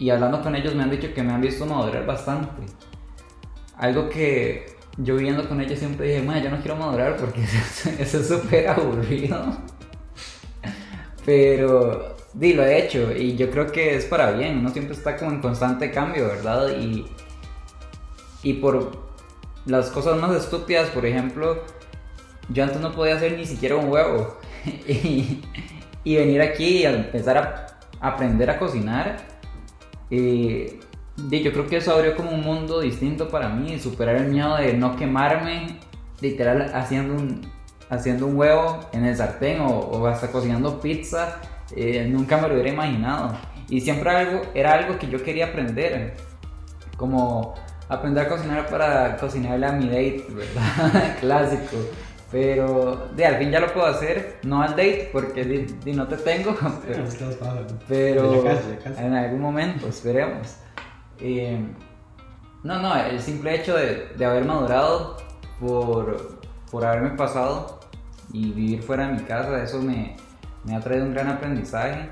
y 0.00 0.10
hablando 0.10 0.42
con 0.42 0.56
ellos 0.56 0.74
me 0.74 0.82
han 0.82 0.90
dicho 0.90 1.14
que 1.14 1.22
me 1.22 1.32
han 1.32 1.40
visto 1.40 1.64
madurar 1.64 2.04
bastante. 2.04 2.66
Algo 3.76 4.08
que 4.08 4.73
yo 4.96 5.16
viviendo 5.16 5.48
con 5.48 5.60
ella 5.60 5.76
siempre 5.76 6.06
dije, 6.06 6.42
yo 6.42 6.50
no 6.50 6.58
quiero 6.60 6.76
madurar 6.76 7.16
porque 7.16 7.42
eso, 7.98 8.18
es 8.18 8.28
súper 8.28 8.68
aburrido. 8.68 9.56
Pero, 11.24 12.16
di, 12.34 12.52
lo 12.52 12.64
he 12.64 12.84
hecho 12.84 13.12
y 13.12 13.36
yo 13.36 13.50
creo 13.50 13.72
que 13.72 13.96
es 13.96 14.04
para 14.04 14.32
bien, 14.32 14.58
uno 14.58 14.70
siempre 14.70 14.94
está 14.94 15.16
como 15.16 15.32
en 15.32 15.40
constante 15.40 15.90
cambio, 15.90 16.26
¿verdad? 16.26 16.68
Y, 16.78 17.06
y 18.42 18.54
por 18.54 19.04
las 19.66 19.90
cosas 19.90 20.20
más 20.20 20.36
estúpidas, 20.36 20.90
por 20.90 21.06
ejemplo, 21.06 21.62
yo 22.50 22.64
antes 22.64 22.80
no 22.80 22.92
podía 22.92 23.16
hacer 23.16 23.36
ni 23.36 23.46
siquiera 23.46 23.76
un 23.76 23.88
huevo. 23.88 24.38
y, 24.86 25.42
y 26.04 26.16
venir 26.16 26.42
aquí 26.42 26.82
y 26.82 26.84
empezar 26.84 27.38
a 27.38 27.66
aprender 28.00 28.50
a 28.50 28.58
cocinar. 28.58 29.16
Y 30.10 30.78
yo 31.16 31.52
creo 31.52 31.66
que 31.66 31.76
eso 31.76 31.92
abrió 31.92 32.16
como 32.16 32.30
un 32.30 32.42
mundo 32.42 32.80
distinto 32.80 33.28
para 33.28 33.48
mí, 33.48 33.78
superar 33.78 34.16
el 34.16 34.28
miedo 34.28 34.56
de 34.56 34.74
no 34.74 34.96
quemarme, 34.96 35.78
literal 36.20 36.70
haciendo 36.74 37.14
un, 37.14 37.42
haciendo 37.90 38.26
un 38.26 38.36
huevo 38.36 38.80
en 38.92 39.04
el 39.04 39.16
sartén 39.16 39.60
o, 39.60 40.06
hasta 40.06 40.30
cocinando 40.30 40.80
pizza, 40.80 41.40
eh, 41.76 42.06
nunca 42.10 42.36
me 42.38 42.48
lo 42.48 42.54
hubiera 42.54 42.70
imaginado. 42.70 43.36
Y 43.68 43.80
siempre 43.80 44.10
algo, 44.10 44.42
era 44.54 44.74
algo 44.74 44.98
que 44.98 45.08
yo 45.08 45.22
quería 45.22 45.46
aprender, 45.46 46.14
como 46.96 47.54
aprender 47.88 48.26
a 48.26 48.28
cocinar 48.28 48.68
para 48.68 49.16
cocinarle 49.16 49.66
a 49.66 49.72
mi 49.72 49.86
date, 49.86 50.26
¿verdad? 50.30 51.16
Clásico. 51.20 51.76
Pero 52.30 53.10
de 53.14 53.24
al 53.24 53.36
fin 53.36 53.50
ya 53.52 53.60
lo 53.60 53.72
puedo 53.72 53.86
hacer, 53.86 54.40
no 54.42 54.60
al 54.60 54.70
date, 54.70 55.08
porque 55.12 55.68
no 55.86 56.08
te 56.08 56.16
tengo. 56.16 56.56
Pero, 57.88 58.44
en 58.98 59.14
algún 59.14 59.40
momento, 59.40 59.86
esperemos. 59.88 60.56
No, 62.62 62.80
no, 62.80 62.96
el 62.96 63.20
simple 63.20 63.54
hecho 63.54 63.76
de, 63.76 64.14
de 64.16 64.24
haber 64.24 64.44
madurado 64.44 65.18
por, 65.60 66.38
por, 66.70 66.84
haberme 66.84 67.10
pasado 67.10 67.80
y 68.32 68.52
vivir 68.52 68.82
fuera 68.82 69.06
de 69.06 69.12
mi 69.14 69.22
casa, 69.22 69.62
eso 69.62 69.82
me, 69.82 70.16
me 70.64 70.74
ha 70.74 70.80
traído 70.80 71.04
un 71.04 71.12
gran 71.12 71.28
aprendizaje. 71.28 72.08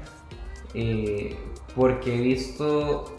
Eh, 0.74 1.38
porque 1.74 2.14
he 2.14 2.20
visto 2.20 3.14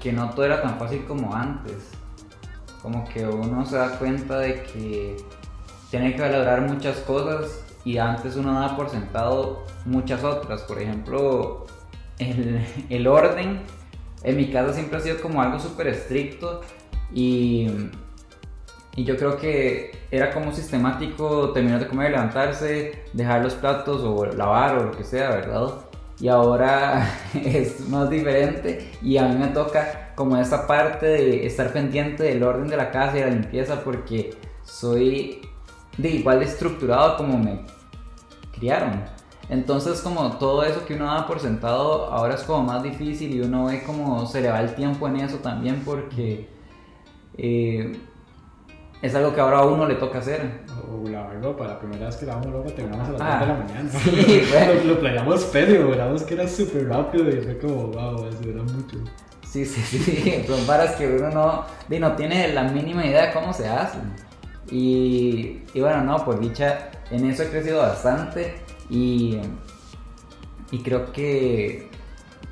que 0.00 0.12
no 0.12 0.30
todo 0.30 0.44
era 0.44 0.62
tan 0.62 0.78
fácil 0.78 1.04
como 1.04 1.34
antes. 1.34 1.90
Como 2.82 3.08
que 3.08 3.26
uno 3.26 3.64
se 3.64 3.76
da 3.76 3.98
cuenta 3.98 4.38
de 4.38 4.62
que 4.62 5.16
tiene 5.90 6.14
que 6.14 6.20
valorar 6.20 6.60
muchas 6.60 6.98
cosas 6.98 7.64
y 7.84 7.98
antes 7.98 8.36
uno 8.36 8.52
daba 8.52 8.76
por 8.76 8.90
sentado 8.90 9.64
muchas 9.84 10.22
otras. 10.22 10.62
Por 10.62 10.80
ejemplo, 10.80 11.66
el, 12.18 12.64
el 12.90 13.06
orden 13.06 13.62
en 14.24 14.36
mi 14.36 14.50
casa 14.50 14.72
siempre 14.72 14.98
ha 14.98 15.00
sido 15.00 15.20
como 15.20 15.40
algo 15.40 15.60
súper 15.60 15.88
estricto 15.88 16.62
y, 17.12 17.68
y 18.96 19.04
yo 19.04 19.16
creo 19.16 19.36
que 19.36 19.92
era 20.10 20.32
como 20.32 20.52
sistemático 20.52 21.50
terminar 21.50 21.80
de 21.80 21.86
comer, 21.86 22.10
levantarse, 22.10 23.04
dejar 23.12 23.42
los 23.42 23.54
platos 23.54 24.02
o 24.02 24.24
lavar 24.26 24.78
o 24.78 24.84
lo 24.84 24.92
que 24.92 25.04
sea, 25.04 25.30
¿verdad? 25.30 25.74
Y 26.20 26.28
ahora 26.28 27.08
es 27.34 27.88
más 27.88 28.08
diferente 28.08 28.90
y 29.02 29.18
a 29.18 29.28
mí 29.28 29.36
me 29.36 29.48
toca 29.48 30.12
como 30.14 30.36
esa 30.36 30.66
parte 30.66 31.06
de 31.06 31.46
estar 31.46 31.72
pendiente 31.72 32.22
del 32.22 32.42
orden 32.42 32.68
de 32.68 32.76
la 32.76 32.90
casa 32.90 33.18
y 33.18 33.20
la 33.20 33.30
limpieza 33.30 33.82
porque 33.82 34.34
soy 34.62 35.40
de 35.98 36.08
igual 36.08 36.42
estructurado 36.42 37.16
como 37.16 37.38
me 37.38 37.60
criaron. 38.52 39.13
Entonces 39.48 40.00
como 40.00 40.38
todo 40.38 40.64
eso 40.64 40.86
que 40.86 40.94
uno 40.94 41.06
daba 41.06 41.26
por 41.26 41.40
sentado 41.40 42.06
ahora 42.06 42.34
es 42.34 42.42
como 42.42 42.62
más 42.62 42.82
difícil 42.82 43.34
y 43.34 43.40
uno 43.40 43.66
ve 43.66 43.82
como 43.84 44.26
se 44.26 44.40
le 44.40 44.48
va 44.48 44.60
el 44.60 44.74
tiempo 44.74 45.06
en 45.06 45.16
eso 45.16 45.36
también 45.38 45.82
porque 45.84 46.48
eh, 47.36 47.92
es 49.04 49.14
algo 49.14 49.34
que 49.34 49.40
ahora 49.40 49.58
a 49.58 49.66
uno 49.66 49.86
le 49.86 49.96
toca 49.96 50.18
hacer. 50.18 50.64
O 50.90 51.06
lavar 51.06 51.38
ropa, 51.42 51.66
la 51.66 51.78
primera 51.78 52.06
vez 52.06 52.16
que 52.16 52.24
lavamos 52.24 52.52
ropa 52.52 52.70
terminamos 52.70 53.08
a 53.08 53.12
las 53.12 53.20
ah, 53.20 53.40
de 53.40 53.46
la 53.46 53.54
mañana. 53.54 53.90
Sí, 54.02 54.42
lo, 54.84 54.94
lo 54.94 55.00
planeamos 55.00 55.44
pedio, 55.44 55.90
veíamos 55.90 56.22
que 56.22 56.34
era 56.34 56.48
súper 56.48 56.88
rápido 56.88 57.28
y 57.28 57.42
fue 57.42 57.58
como, 57.58 57.88
wow, 57.88 58.26
eso 58.26 58.48
era 58.48 58.62
mucho. 58.62 58.96
Sí, 59.46 59.66
sí, 59.66 59.82
sí, 59.82 60.44
son 60.48 60.66
varas 60.66 60.96
que 60.96 61.06
uno 61.06 61.30
no, 61.30 61.64
no 61.98 62.16
tiene 62.16 62.52
la 62.54 62.64
mínima 62.64 63.04
idea 63.04 63.26
de 63.26 63.32
cómo 63.34 63.52
se 63.52 63.68
hacen. 63.68 64.10
Y, 64.70 65.62
y 65.74 65.80
bueno, 65.80 66.02
no, 66.02 66.24
pues 66.24 66.40
dicha, 66.40 66.90
en 67.10 67.30
eso 67.30 67.42
he 67.42 67.48
crecido 67.50 67.80
bastante 67.80 68.63
y, 68.90 69.38
y 70.70 70.78
creo 70.82 71.12
que, 71.12 71.90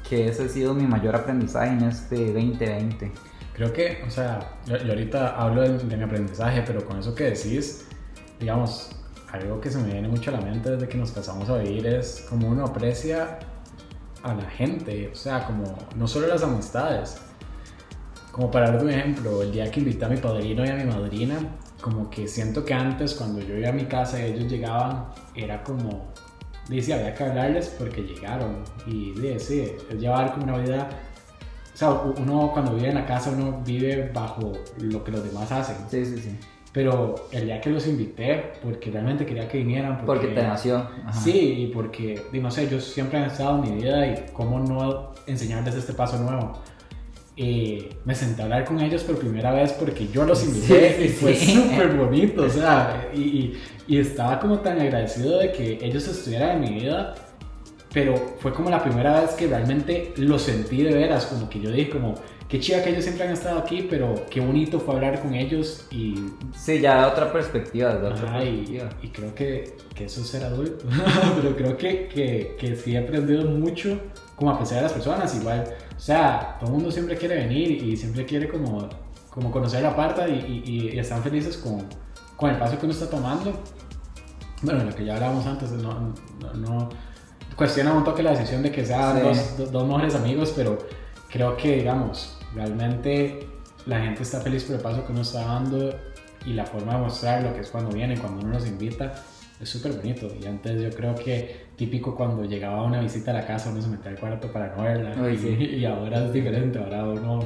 que 0.08 0.28
ese 0.28 0.44
ha 0.44 0.48
sido 0.48 0.74
mi 0.74 0.86
mayor 0.86 1.16
aprendizaje 1.16 1.72
en 1.72 1.82
este 1.84 2.32
2020. 2.32 3.12
Creo 3.54 3.72
que, 3.72 4.02
o 4.06 4.10
sea, 4.10 4.58
yo, 4.66 4.76
ahorita 4.76 5.36
hablo 5.36 5.62
de, 5.62 5.96
mi 5.96 6.02
aprendizaje, 6.02 6.62
pero 6.66 6.84
con 6.84 6.98
eso 6.98 7.14
que 7.14 7.24
decís, 7.24 7.86
digamos, 8.40 8.90
algo 9.30 9.60
que 9.60 9.70
se 9.70 9.78
me 9.78 9.92
viene 9.92 10.08
mucho 10.08 10.30
a 10.30 10.34
la 10.34 10.40
mente 10.40 10.70
desde 10.70 10.88
que 10.88 10.96
nos 10.96 11.12
casamos 11.12 11.48
a 11.48 11.58
vivir 11.58 11.86
es 11.86 12.26
como 12.28 12.48
uno 12.48 12.64
aprecia 12.64 13.38
a 14.22 14.34
la 14.34 14.48
gente, 14.50 15.10
o 15.12 15.14
sea, 15.14 15.46
como 15.46 15.76
no 15.96 16.06
solo 16.06 16.28
las 16.28 16.42
amistades. 16.42 17.18
Como 18.30 18.50
para 18.50 18.70
dar 18.70 18.82
un 18.82 18.90
ejemplo, 18.90 19.42
el 19.42 19.52
día 19.52 19.70
que 19.70 19.80
invité 19.80 20.06
a 20.06 20.08
mi 20.08 20.16
padrino 20.16 20.64
y 20.64 20.68
a 20.68 20.74
mi 20.74 20.84
madrina, 20.84 21.38
como 21.82 22.08
que 22.08 22.26
siento 22.28 22.64
que 22.64 22.72
antes 22.72 23.14
cuando 23.14 23.40
yo 23.40 23.58
iba 23.58 23.68
a 23.68 23.72
mi 23.72 23.84
casa 23.84 24.18
y 24.20 24.30
ellos 24.30 24.50
llegaban, 24.50 25.06
era 25.34 25.62
como, 25.62 26.06
dice, 26.68 26.94
había 26.94 27.12
que 27.12 27.24
hablarles 27.24 27.74
porque 27.78 28.02
llegaron. 28.02 28.62
Y 28.86 29.10
dice, 29.12 29.76
es 29.90 30.00
llevar 30.00 30.32
como 30.32 30.44
una 30.44 30.58
vida, 30.58 30.88
o 31.74 31.76
sea, 31.76 31.90
uno 31.90 32.50
cuando 32.52 32.74
vive 32.76 32.90
en 32.90 32.94
la 32.94 33.04
casa, 33.04 33.32
uno 33.36 33.60
vive 33.66 34.10
bajo 34.14 34.52
lo 34.78 35.02
que 35.02 35.10
los 35.10 35.24
demás 35.24 35.50
hacen. 35.50 35.76
Sí, 35.90 36.04
sí, 36.06 36.18
sí. 36.18 36.38
Pero 36.72 37.16
el 37.32 37.46
día 37.46 37.60
que 37.60 37.68
los 37.68 37.86
invité, 37.86 38.52
porque 38.62 38.90
realmente 38.90 39.26
quería 39.26 39.46
que 39.46 39.58
vinieran. 39.58 40.06
Porque, 40.06 40.28
te 40.28 40.42
nació. 40.42 40.88
Sí, 41.12 41.64
y 41.64 41.66
porque, 41.66 42.22
no 42.32 42.50
sé, 42.50 42.62
ellos 42.62 42.84
siempre 42.84 43.18
han 43.18 43.24
estado 43.24 43.62
en 43.62 43.70
mi 43.70 43.82
vida 43.82 44.06
y 44.06 44.24
cómo 44.32 44.58
no 44.58 45.12
enseñarles 45.26 45.74
este 45.74 45.92
paso 45.92 46.18
nuevo. 46.18 46.62
Y 47.34 47.88
me 48.04 48.14
senté 48.14 48.42
a 48.42 48.44
hablar 48.44 48.64
con 48.66 48.78
ellos 48.80 49.02
por 49.04 49.18
primera 49.18 49.52
vez 49.52 49.72
porque 49.72 50.06
yo 50.08 50.24
los 50.24 50.44
invité 50.44 51.02
y 51.02 51.08
fue 51.08 51.34
súper 51.34 51.96
bonito, 51.96 52.42
o 52.42 52.48
sea, 52.50 53.08
y, 53.14 53.54
y, 53.88 53.98
estaba 53.98 54.38
como 54.38 54.58
tan 54.58 54.78
agradecido 54.78 55.38
de 55.38 55.50
que 55.50 55.78
ellos 55.80 56.06
estuvieran 56.06 56.56
en 56.56 56.60
mi 56.60 56.80
vida, 56.80 57.14
pero 57.90 58.14
fue 58.38 58.52
como 58.52 58.68
la 58.68 58.82
primera 58.82 59.22
vez 59.22 59.30
que 59.30 59.46
realmente 59.46 60.12
lo 60.16 60.38
sentí 60.38 60.82
de 60.82 60.92
veras, 60.92 61.24
como 61.24 61.48
que 61.48 61.58
yo 61.58 61.70
dije 61.70 61.88
como, 61.88 62.16
qué 62.52 62.60
chida 62.60 62.84
que 62.84 62.90
ellos 62.90 63.02
siempre 63.02 63.26
han 63.26 63.32
estado 63.32 63.58
aquí, 63.58 63.86
pero 63.88 64.26
qué 64.28 64.38
bonito 64.42 64.78
fue 64.78 64.94
hablar 64.96 65.22
con 65.22 65.34
ellos 65.34 65.86
y... 65.90 66.16
Sí, 66.54 66.82
ya 66.82 67.00
de 67.00 67.06
otra 67.06 67.32
perspectiva, 67.32 67.94
de 67.94 68.06
otra 68.06 68.30
perspectiva. 68.30 68.90
Y, 69.00 69.08
creo 69.08 69.34
que, 69.34 69.74
que, 69.94 70.04
eso 70.04 70.20
es 70.20 70.26
ser 70.26 70.44
adulto, 70.44 70.84
pero 71.40 71.56
creo 71.56 71.78
que, 71.78 72.08
que, 72.08 72.54
que, 72.60 72.76
sí 72.76 72.94
he 72.94 72.98
aprendido 72.98 73.46
mucho 73.46 73.98
como 74.36 74.50
a 74.50 74.58
pensar 74.58 74.80
a 74.80 74.82
las 74.82 74.92
personas, 74.92 75.34
igual, 75.34 75.64
o 75.96 75.98
sea, 75.98 76.58
todo 76.60 76.68
el 76.68 76.74
mundo 76.74 76.92
siempre 76.92 77.16
quiere 77.16 77.36
venir 77.36 77.70
y 77.70 77.96
siempre 77.96 78.26
quiere 78.26 78.46
como, 78.48 78.86
como 79.30 79.50
conocer 79.50 79.82
la 79.82 79.96
parte 79.96 80.28
y, 80.28 80.90
y, 80.92 80.98
están 80.98 81.22
felices 81.22 81.56
con, 81.56 81.86
con 82.36 82.50
el 82.50 82.58
paso 82.58 82.78
que 82.78 82.84
uno 82.84 82.92
está 82.92 83.08
tomando. 83.08 83.62
Bueno, 84.60 84.84
lo 84.84 84.94
que 84.94 85.06
ya 85.06 85.14
hablábamos 85.14 85.46
antes, 85.46 85.70
no, 85.70 86.12
no, 86.54 86.90
cuestiona 87.56 87.94
un 87.94 88.04
toque 88.04 88.22
la 88.22 88.32
decisión 88.32 88.62
de 88.62 88.70
que 88.70 88.84
sean 88.84 89.22
dos, 89.22 89.56
dos, 89.56 89.72
dos 89.72 89.86
mejores 89.86 90.14
amigos, 90.14 90.52
pero 90.54 90.76
creo 91.30 91.56
que, 91.56 91.76
digamos, 91.76 92.36
Realmente 92.54 93.46
la 93.86 94.00
gente 94.00 94.22
está 94.22 94.40
feliz 94.40 94.64
por 94.64 94.76
el 94.76 94.82
paso 94.82 95.04
que 95.06 95.12
uno 95.12 95.22
está 95.22 95.44
dando 95.44 95.94
y 96.44 96.52
la 96.52 96.64
forma 96.66 96.94
de 96.94 97.00
mostrarlo, 97.00 97.54
que 97.54 97.60
es 97.60 97.70
cuando 97.70 97.92
viene, 97.92 98.18
cuando 98.18 98.42
uno 98.42 98.54
nos 98.54 98.66
invita, 98.66 99.14
es 99.60 99.68
súper 99.68 99.92
bonito. 99.92 100.28
Y 100.40 100.46
antes 100.46 100.80
yo 100.80 100.90
creo 100.90 101.14
que 101.14 101.66
típico 101.76 102.14
cuando 102.14 102.44
llegaba 102.44 102.82
una 102.82 103.00
visita 103.00 103.30
a 103.30 103.34
la 103.34 103.46
casa 103.46 103.70
uno 103.70 103.80
se 103.80 103.88
metía 103.88 104.10
al 104.10 104.18
cuarto 104.18 104.52
para 104.52 104.74
no 104.74 104.82
verla. 104.82 105.30
y, 105.32 105.84
ahora 105.84 106.24
es 106.24 106.32
diferente, 106.32 106.78
ahora 106.78 107.04
uno... 107.04 107.40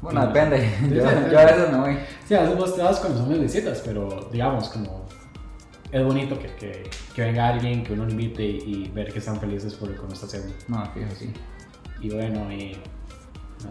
Bueno, 0.00 0.26
depende. 0.26 0.70
Yo, 0.94 1.08
a 1.38 1.44
veces 1.44 1.72
no 1.72 1.80
voy. 1.80 1.96
Sí, 2.26 2.34
a 2.34 2.42
veces 2.42 2.56
vos 2.56 2.74
cuando 2.74 3.18
son 3.18 3.28
mis 3.28 3.40
visitas, 3.40 3.82
pero 3.84 4.28
digamos 4.30 4.68
como... 4.68 5.06
Es 5.92 6.04
bonito 6.04 6.38
que, 6.38 6.48
que, 6.56 6.90
que 7.14 7.22
venga 7.22 7.48
alguien, 7.48 7.84
que 7.84 7.92
uno 7.92 8.04
lo 8.04 8.10
invite 8.10 8.42
y, 8.42 8.90
ver 8.92 9.12
que 9.12 9.20
están 9.20 9.40
felices 9.40 9.74
por 9.74 9.88
lo 9.88 9.94
que 9.94 10.00
uno 10.00 10.12
está 10.12 10.26
haciendo. 10.26 10.52
No, 10.68 10.84
fijo, 10.92 11.10
sí. 11.16 11.32
Y 12.00 12.10
bueno, 12.10 12.52
y 12.52 12.76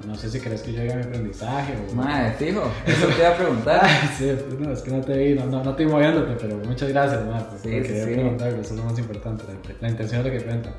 no, 0.05 0.15
sé 0.15 0.29
si 0.29 0.39
crees 0.39 0.61
que 0.61 0.73
yo 0.73 0.79
llegue 0.79 0.93
a 0.93 0.95
mi 0.97 1.03
aprendizaje 1.03 1.73
o... 1.77 1.95
Madre, 1.95 2.33
fijo, 2.33 2.63
eso 2.85 3.07
te 3.07 3.19
iba 3.19 3.29
a 3.29 3.37
preguntar. 3.37 3.87
sí, 4.17 4.31
no, 4.59 4.71
es 4.71 4.81
que 4.81 4.91
no 4.91 5.01
te 5.01 5.17
vi, 5.17 5.35
no, 5.35 5.45
no, 5.45 5.63
no 5.63 5.71
estoy 5.71 5.85
moviéndote, 5.85 6.35
pero 6.41 6.57
muchas 6.57 6.89
gracias, 6.89 7.23
madre, 7.25 7.45
sí, 7.61 7.69
sí, 7.69 7.81
quería 7.81 8.05
sí. 8.05 8.45
eso 8.59 8.59
es 8.61 8.71
lo 8.71 8.83
más 8.83 8.97
importante, 8.97 9.43
la, 9.79 9.89
intención 9.89 10.21
es 10.21 10.25
lo 10.25 10.31
que 10.31 10.43
cuenta. 10.43 10.73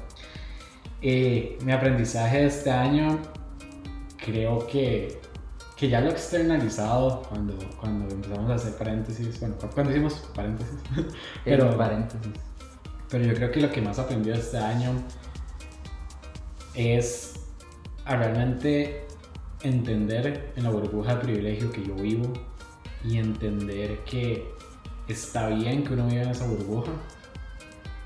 Eh, 1.00 1.56
mi 1.62 1.72
aprendizaje 1.72 2.38
de 2.38 2.46
este 2.46 2.70
año, 2.70 3.18
creo 4.24 4.66
que, 4.66 5.20
que 5.76 5.88
ya 5.88 6.00
lo 6.00 6.08
he 6.08 6.12
externalizado 6.12 7.22
cuando, 7.28 7.56
cuando 7.80 8.12
empezamos 8.12 8.50
a 8.50 8.54
hacer 8.54 8.72
paréntesis, 8.74 9.38
bueno, 9.38 9.54
cuando 9.72 9.92
hicimos 9.92 10.14
paréntesis, 10.34 10.74
pero, 11.44 11.76
paréntesis. 11.76 12.32
pero 13.08 13.24
yo 13.24 13.34
creo 13.34 13.52
que 13.52 13.60
lo 13.60 13.70
que 13.70 13.80
más 13.80 14.00
aprendí 14.00 14.30
este 14.30 14.58
año 14.58 14.90
es 16.74 17.35
a 18.06 18.16
realmente 18.16 19.04
entender 19.62 20.52
en 20.56 20.64
la 20.64 20.70
burbuja 20.70 21.16
de 21.16 21.20
privilegio 21.22 21.70
que 21.70 21.84
yo 21.84 21.94
vivo 21.96 22.32
y 23.04 23.18
entender 23.18 23.98
que 24.04 24.48
está 25.08 25.48
bien 25.48 25.84
que 25.84 25.92
uno 25.94 26.06
viva 26.06 26.22
en 26.22 26.30
esa 26.30 26.46
burbuja, 26.46 26.92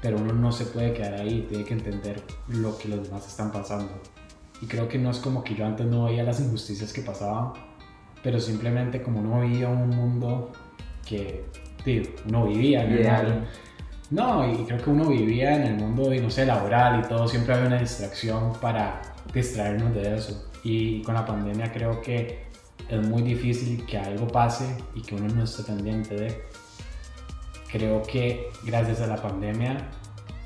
pero 0.01 0.17
uno 0.17 0.33
no 0.33 0.53
se 0.53 0.65
puede 0.67 0.93
quedar 0.95 1.15
ahí, 1.15 1.47
tiene 1.49 1.65
que 1.65 1.75
entender 1.75 2.23
lo 2.49 2.77
que 2.79 2.89
los 2.89 3.03
demás 3.05 3.27
están 3.27 3.53
pasando. 3.53 3.93
Y 4.63 4.67
creo 4.67 4.89
que 4.89 4.99
no 4.99 5.11
es 5.11 5.19
como 5.19 5.45
que 5.45 5.55
yo 5.55 5.67
antes 5.67 5.87
no 5.87 6.05
veía 6.05 6.23
las 6.23 6.41
injusticias 6.41 6.93
que 6.93 7.03
pasaban, 7.03 7.53
pero 8.23 8.41
simplemente 8.41 9.03
como 9.03 9.21
no 9.21 9.41
vivía 9.43 9.69
un 9.69 9.89
mundo 9.91 10.53
que 11.07 11.45
tío, 11.85 12.03
uno 12.27 12.47
vivía 12.47 12.85
en 12.85 12.93
el 12.93 13.49
No, 14.11 14.51
y 14.51 14.65
creo 14.65 14.83
que 14.83 14.91
uno 14.91 15.09
vivía 15.09 15.57
en 15.57 15.63
el 15.63 15.77
mundo, 15.77 16.11
no 16.15 16.31
sé, 16.31 16.45
laboral 16.45 17.01
y 17.01 17.09
todo, 17.09 17.29
siempre 17.29 17.55
había 17.55 17.67
una 17.67 17.79
distracción 17.79 18.53
para 18.61 19.01
distraernos 19.33 19.95
de 19.95 20.17
eso. 20.17 20.51
Y 20.63 21.03
con 21.03 21.15
la 21.15 21.25
pandemia 21.25 21.73
creo 21.73 22.01
que 22.01 22.45
es 22.89 23.07
muy 23.07 23.23
difícil 23.23 23.85
que 23.87 23.99
algo 23.99 24.29
pase 24.29 24.77
y 24.95 25.03
que 25.03 25.15
uno 25.15 25.33
no 25.35 25.45
esté 25.45 25.63
pendiente 25.63 26.15
de. 26.15 26.43
Creo 27.71 28.03
que 28.03 28.49
gracias 28.65 29.01
a 29.01 29.07
la 29.07 29.17
pandemia 29.17 29.89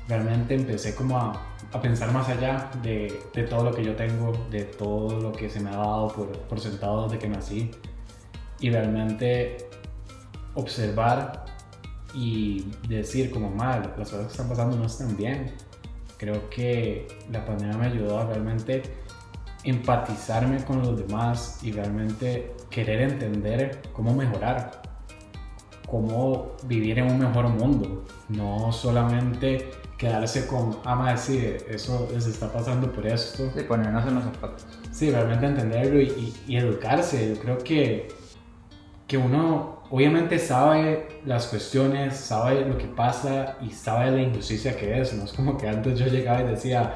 realmente 0.07 0.53
empecé 0.55 0.93
como 0.93 1.17
a 1.17 1.55
a 1.75 1.81
pensar 1.81 2.11
más 2.13 2.29
allá 2.29 2.69
de, 2.81 3.21
de, 3.33 3.43
todo 3.43 3.65
lo 3.65 3.73
que 3.73 3.83
yo 3.83 3.95
tengo, 3.95 4.31
de 4.49 4.63
todo 4.63 5.19
lo 5.19 5.31
que 5.33 5.49
se 5.49 5.59
me 5.59 5.69
ha 5.69 5.77
dado 5.77 6.07
por, 6.07 6.31
por 6.31 6.59
sentado 6.59 7.03
desde 7.03 7.19
que 7.19 7.27
nací 7.27 7.71
y 8.59 8.69
realmente 8.69 9.57
observar 10.53 11.45
y 12.13 12.71
decir 12.87 13.29
como 13.29 13.49
mal, 13.49 13.93
las 13.97 14.09
cosas 14.09 14.27
que 14.27 14.31
están 14.31 14.47
pasando 14.47 14.77
no 14.77 14.85
están 14.85 15.17
bien. 15.17 15.53
Creo 16.17 16.49
que 16.49 17.07
la 17.31 17.45
pandemia 17.45 17.77
me 17.77 17.87
ayudó 17.87 18.19
a 18.19 18.25
realmente 18.25 18.83
empatizarme 19.63 20.63
con 20.63 20.81
los 20.81 20.97
demás 20.97 21.59
y 21.63 21.71
realmente 21.71 22.55
querer 22.69 23.01
entender 23.01 23.81
cómo 23.93 24.13
mejorar, 24.13 24.81
cómo 25.89 26.51
vivir 26.63 26.99
en 26.99 27.11
un 27.11 27.19
mejor 27.19 27.47
mundo, 27.49 28.05
no 28.29 28.71
solamente 28.71 29.71
quedarse 29.97 30.45
con, 30.47 30.77
ama 30.83 31.11
decir, 31.11 31.65
eso 31.69 32.07
les 32.13 32.27
está 32.27 32.51
pasando 32.51 32.91
por 32.91 33.07
esto. 33.07 33.49
Sí, 33.55 33.63
ponernos 33.63 34.05
en 34.07 34.15
los 34.15 34.23
zapatos. 34.25 34.65
Sí, 34.91 35.11
realmente 35.11 35.45
entenderlo 35.45 36.01
y, 36.01 36.33
y, 36.47 36.57
educarse. 36.57 37.35
Yo 37.35 37.41
creo 37.41 37.57
que, 37.57 38.09
que 39.07 39.17
uno 39.17 39.83
obviamente 39.89 40.39
sabe 40.39 41.19
las 41.25 41.47
cuestiones, 41.47 42.15
sabe 42.15 42.65
lo 42.65 42.77
que 42.77 42.85
pasa 42.85 43.57
y 43.61 43.71
sabe 43.71 44.11
la 44.11 44.21
injusticia 44.21 44.75
que 44.75 44.99
es. 44.99 45.13
No 45.13 45.25
es 45.25 45.33
como 45.33 45.57
que 45.57 45.67
antes 45.67 45.99
yo 45.99 46.07
llegaba 46.07 46.41
y 46.41 46.47
decía, 46.47 46.95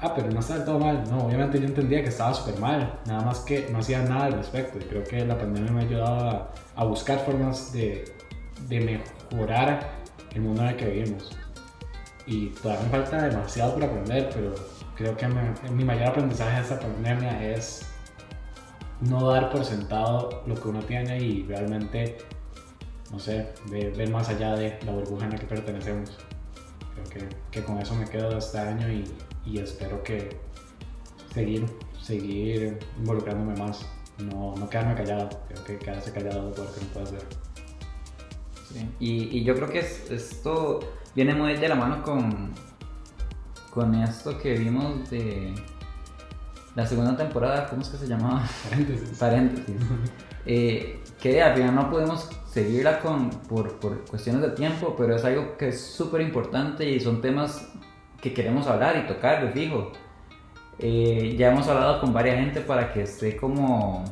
ah, 0.00 0.14
pero 0.14 0.30
no 0.30 0.40
está 0.40 0.64
todo 0.64 0.78
mal. 0.78 1.04
No, 1.10 1.26
obviamente 1.26 1.58
yo 1.58 1.66
entendía 1.66 2.02
que 2.02 2.08
estaba 2.08 2.34
súper 2.34 2.58
mal, 2.60 3.00
nada 3.06 3.24
más 3.24 3.40
que 3.40 3.68
no 3.70 3.78
hacía 3.78 4.02
nada 4.02 4.26
al 4.26 4.32
respecto. 4.34 4.78
Y 4.78 4.82
creo 4.82 5.04
que 5.04 5.24
la 5.24 5.38
pandemia 5.38 5.72
me 5.72 5.82
ha 5.82 5.84
ayudado 5.84 6.50
a, 6.76 6.84
buscar 6.84 7.18
formas 7.20 7.72
de, 7.72 8.04
de 8.68 9.02
mejorar 9.30 9.90
el 10.34 10.40
mundo 10.42 10.62
en 10.62 10.68
el 10.68 10.76
que 10.76 10.86
vivimos 10.86 11.36
y 12.26 12.48
todavía 12.48 12.84
me 12.84 12.90
falta 12.90 13.22
demasiado 13.22 13.74
por 13.74 13.84
aprender, 13.84 14.30
pero 14.32 14.54
creo 14.96 15.16
que 15.16 15.26
mi 15.70 15.84
mayor 15.84 16.08
aprendizaje 16.08 16.56
de 16.56 16.62
esta 16.62 16.80
pandemia 16.80 17.52
es 17.52 17.91
no 19.02 19.28
dar 19.28 19.50
por 19.50 19.64
sentado 19.64 20.42
lo 20.46 20.54
que 20.54 20.68
uno 20.68 20.80
tiene 20.80 21.18
y 21.18 21.42
realmente, 21.44 22.18
no 23.10 23.18
sé, 23.18 23.52
ver, 23.70 24.10
más 24.10 24.28
allá 24.28 24.54
de 24.54 24.78
la 24.84 24.92
burbuja 24.92 25.24
en 25.24 25.32
la 25.32 25.38
que 25.38 25.46
pertenecemos. 25.46 26.16
Creo 27.08 27.28
que, 27.50 27.62
con 27.62 27.78
eso 27.78 27.94
me 27.94 28.04
quedo 28.04 28.38
este 28.38 28.58
año 28.58 28.90
y, 28.90 29.04
y, 29.44 29.58
espero 29.58 30.02
que 30.02 30.38
seguir, 31.34 31.66
seguir 32.00 32.78
involucrándome 32.98 33.56
más, 33.56 33.84
no, 34.18 34.54
no 34.56 34.68
quedarme 34.68 34.94
callado, 34.94 35.28
creo 35.48 35.64
que 35.64 35.78
quedarse 35.78 36.12
callado 36.12 36.50
es 36.50 36.58
lo 36.58 36.72
que 36.72 36.80
no 36.80 36.86
puedo 36.92 37.06
hacer. 37.06 37.22
Sí. 38.72 38.88
Y, 39.00 39.38
y, 39.38 39.44
yo 39.44 39.54
creo 39.54 39.68
que 39.68 39.80
es, 39.80 40.10
esto 40.10 40.80
viene 41.14 41.34
muy 41.34 41.56
de 41.56 41.68
la 41.68 41.74
mano 41.74 42.02
con, 42.02 42.52
con 43.70 43.94
esto 43.96 44.38
que 44.38 44.54
vimos 44.54 45.10
de 45.10 45.54
la 46.74 46.86
segunda 46.86 47.16
temporada, 47.16 47.66
¿cómo 47.68 47.82
es 47.82 47.88
que 47.88 47.98
se 47.98 48.06
llamaba? 48.06 48.42
Paréntesis. 48.68 49.10
Paréntesis. 49.18 49.76
Eh, 50.46 51.00
que 51.20 51.42
al 51.42 51.54
final 51.54 51.74
no 51.74 51.90
podemos 51.90 52.28
seguirla 52.50 52.98
con, 53.00 53.30
por, 53.30 53.78
por 53.78 54.04
cuestiones 54.06 54.42
de 54.42 54.50
tiempo, 54.50 54.94
pero 54.96 55.14
es 55.14 55.24
algo 55.24 55.56
que 55.56 55.68
es 55.68 55.80
súper 55.80 56.22
importante 56.22 56.88
y 56.88 56.98
son 56.98 57.20
temas 57.20 57.68
que 58.20 58.32
queremos 58.32 58.66
hablar 58.66 58.96
y 58.96 59.06
tocar, 59.06 59.42
les 59.44 59.54
digo. 59.54 59.92
Eh, 60.78 61.36
ya 61.38 61.52
hemos 61.52 61.68
hablado 61.68 62.00
con 62.00 62.12
varias 62.12 62.36
gente 62.36 62.60
para 62.60 62.92
que 62.92 63.02
esté 63.02 63.36
como 63.36 64.04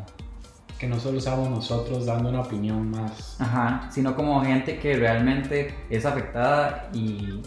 que 0.79 0.87
no 0.87 0.99
solo 1.01 1.21
seamos 1.21 1.51
nosotros 1.51 2.07
dando 2.07 2.29
una 2.29 2.41
opinión 2.41 2.91
más. 2.91 3.41
Ajá, 3.41 3.89
sino 3.91 4.15
como 4.15 4.43
gente 4.45 4.79
que 4.79 4.97
realmente 4.97 5.75
es 5.91 6.07
afectada 6.07 6.91
y, 6.93 7.43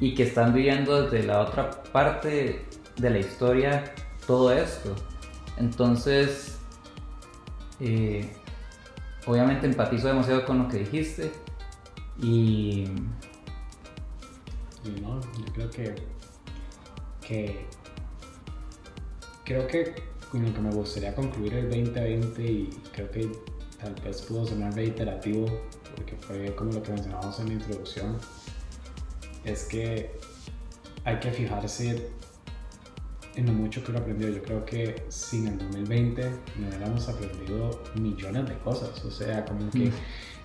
y 0.00 0.14
que 0.14 0.24
están 0.24 0.54
viviendo 0.54 1.02
desde 1.02 1.26
la 1.26 1.40
otra 1.40 1.70
parte 1.92 2.64
de 2.96 3.10
la 3.10 3.18
historia 3.18 3.84
todo 4.28 4.52
esto. 4.52 4.94
Entonces, 5.56 6.58
eh, 7.80 8.30
obviamente 9.26 9.66
empatizo 9.66 10.08
demasiado 10.08 10.44
con 10.44 10.58
lo 10.58 10.68
que 10.68 10.78
dijiste 10.80 11.32
y... 12.20 12.84
y 14.84 15.00
no, 15.00 15.20
yo 15.20 15.52
creo 15.54 15.70
que, 15.70 15.94
que 17.26 17.66
creo 19.44 19.66
que 19.66 19.94
con 20.30 20.44
lo 20.44 20.52
que 20.52 20.60
me 20.60 20.70
gustaría 20.72 21.14
concluir 21.14 21.54
el 21.54 21.70
2020 21.70 22.42
y 22.42 22.66
creo 22.92 23.10
que 23.10 23.32
tal 23.80 23.94
vez 24.04 24.20
pudo 24.22 24.46
sonar 24.46 24.74
reiterativo 24.74 25.46
porque 25.96 26.16
fue 26.16 26.54
como 26.54 26.72
lo 26.72 26.82
que 26.82 26.92
mencionábamos 26.92 27.40
en 27.40 27.46
la 27.46 27.52
introducción, 27.54 28.18
es 29.44 29.64
que 29.64 30.12
hay 31.04 31.18
que 31.18 31.30
fijarse 31.30 32.10
en 33.38 33.46
lo 33.46 33.52
mucho 33.52 33.82
que 33.82 33.90
uno 33.90 34.00
aprendió. 34.00 34.28
Yo 34.28 34.42
creo 34.42 34.64
que 34.64 35.04
sin 35.08 35.48
el 35.48 35.58
2020 35.58 36.30
no 36.58 36.68
hubiéramos 36.68 37.08
aprendido 37.08 37.82
millones 37.94 38.48
de 38.48 38.58
cosas. 38.58 39.04
O 39.04 39.10
sea, 39.10 39.44
como 39.44 39.70
que 39.70 39.86
mm. 39.86 39.92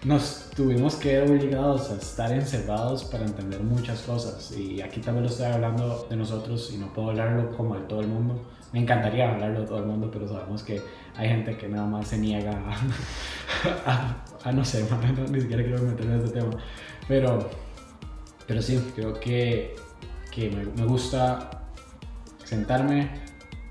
nos 0.07 0.49
tuvimos 0.55 0.95
que 0.95 1.19
ver 1.19 1.29
obligados 1.29 1.91
a 1.91 1.95
estar 1.95 2.31
encerrados 2.31 3.03
para 3.05 3.25
entender 3.25 3.61
muchas 3.61 4.01
cosas. 4.01 4.55
Y 4.57 4.81
aquí 4.81 5.01
también 5.01 5.23
lo 5.23 5.29
estoy 5.29 5.47
hablando 5.47 6.07
de 6.09 6.15
nosotros 6.15 6.71
y 6.73 6.77
no 6.77 6.93
puedo 6.93 7.09
hablarlo 7.09 7.55
como 7.55 7.75
de 7.75 7.81
todo 7.83 8.01
el 8.01 8.07
mundo 8.07 8.41
me 8.73 8.79
encantaría 8.79 9.31
hablarlo 9.31 9.61
de 9.61 9.67
todo 9.67 9.77
el 9.77 9.85
mundo, 9.85 10.09
pero 10.11 10.27
sabemos 10.27 10.63
que 10.63 10.81
hay 11.15 11.29
gente 11.29 11.55
que 11.55 11.69
nada 11.69 11.85
más 11.85 12.07
se 12.07 12.17
niega 12.17 12.59
a, 14.43 14.51
no 14.51 14.65
sé, 14.65 14.83
ni 15.31 15.41
siquiera 15.41 15.63
quiero 15.63 15.83
meterme 15.83 16.15
en 16.15 16.21
ese 16.21 16.33
tema. 16.33 16.49
Pero, 17.07 17.51
pero 18.47 18.61
sí, 18.63 18.83
creo 18.95 19.19
que, 19.19 19.75
que 20.31 20.49
me, 20.49 20.65
me, 20.65 20.87
gusta 20.87 21.62
sentarme 22.53 23.09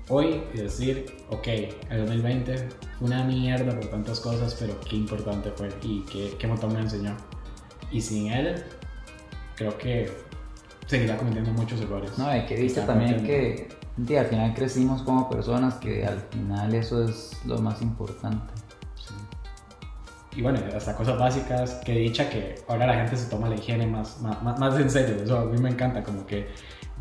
hoy 0.09 0.41
y 0.53 0.57
decir, 0.57 1.05
ok, 1.29 1.47
el 1.89 2.05
2020 2.05 2.57
fue 2.97 3.07
una 3.07 3.23
mierda 3.23 3.79
por 3.79 3.89
tantas 3.89 4.19
cosas, 4.19 4.55
pero 4.59 4.79
qué 4.81 4.95
importante 4.95 5.51
fue 5.51 5.69
y 5.81 6.01
qué, 6.01 6.35
qué 6.37 6.47
montón 6.47 6.73
me 6.73 6.81
enseñó. 6.81 7.15
Y 7.91 8.01
sin 8.01 8.31
él, 8.31 8.63
creo 9.55 9.77
que 9.77 10.11
seguirá 10.87 11.17
cometiendo 11.17 11.51
muchos 11.51 11.79
errores. 11.81 12.17
No, 12.17 12.35
y 12.35 12.45
que 12.45 12.55
viste 12.55 12.81
también 12.81 13.23
que 13.23 13.69
Sí, 14.07 14.15
al 14.15 14.25
final 14.25 14.53
crecimos 14.55 15.03
como 15.03 15.29
personas, 15.29 15.75
que 15.75 16.03
al 16.03 16.19
final 16.31 16.73
eso 16.73 17.03
es 17.03 17.39
lo 17.45 17.59
más 17.59 17.81
importante. 17.81 18.51
Y 20.35 20.41
bueno, 20.41 20.59
hasta 20.75 20.95
cosas 20.95 21.19
básicas, 21.19 21.75
que 21.85 21.93
dicha 21.93 22.27
que 22.27 22.55
ahora 22.67 22.87
la 22.87 22.95
gente 22.95 23.15
se 23.17 23.29
toma 23.29 23.49
la 23.49 23.55
higiene 23.55 23.85
más, 23.85 24.19
más, 24.19 24.41
más 24.57 24.79
en 24.79 24.89
serio, 24.89 25.23
eso 25.23 25.37
a 25.37 25.45
mí 25.45 25.59
me 25.59 25.69
encanta, 25.69 26.01
como 26.01 26.25
que 26.25 26.47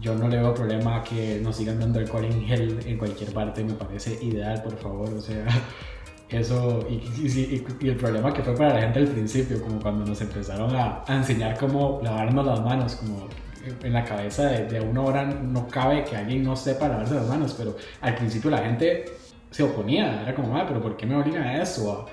yo 0.03 0.15
no 0.17 0.29
le 0.29 0.37
veo 0.37 0.53
problema 0.53 1.03
que 1.03 1.41
nos 1.43 1.57
sigan 1.57 1.79
dando 1.79 2.01
alcohol 2.01 2.25
en 2.25 2.45
gel 2.45 2.81
en 2.85 2.99
cualquier 2.99 3.33
parte, 3.33 3.63
me 3.63 3.75
parece 3.75 4.19
ideal, 4.23 4.61
por 4.63 4.77
favor, 4.77 5.09
o 5.15 5.21
sea, 5.21 5.47
eso, 6.29 6.85
y, 6.91 6.95
y, 6.95 7.65
y, 7.81 7.89
el 7.89 7.97
problema 7.97 8.33
que 8.35 8.43
fue 8.43 8.55
para 8.55 8.75
la 8.75 8.81
gente 8.81 8.99
al 8.99 9.09
principio, 9.09 9.63
como 9.63 9.81
cuando 9.81 10.05
nos 10.05 10.21
empezaron 10.21 10.75
a, 10.75 11.05
a 11.07 11.17
enseñar 11.17 11.57
cómo 11.57 12.01
lavarnos 12.03 12.45
las 12.45 12.61
manos, 12.61 12.97
como 12.97 13.29
en 13.65 13.93
la 13.93 14.05
cabeza 14.05 14.47
de, 14.49 14.67
de 14.67 14.81
una 14.81 15.03
hora 15.03 15.25
no 15.25 15.69
cabe 15.69 16.03
que 16.03 16.17
alguien 16.17 16.43
no 16.43 16.57
sepa 16.57 16.89
lavarse 16.89 17.15
las 17.15 17.29
manos, 17.29 17.55
pero 17.57 17.77
al 18.01 18.17
principio 18.17 18.51
la 18.51 18.59
gente 18.59 19.05
se 19.51 19.63
oponía, 19.63 20.23
era 20.23 20.35
como, 20.35 20.57
ah, 20.57 20.65
pero 20.67 20.83
¿por 20.83 20.97
qué 20.97 21.07
me 21.07 21.15
obligan 21.15 21.45
a 21.45 21.63
eso? 21.63 22.07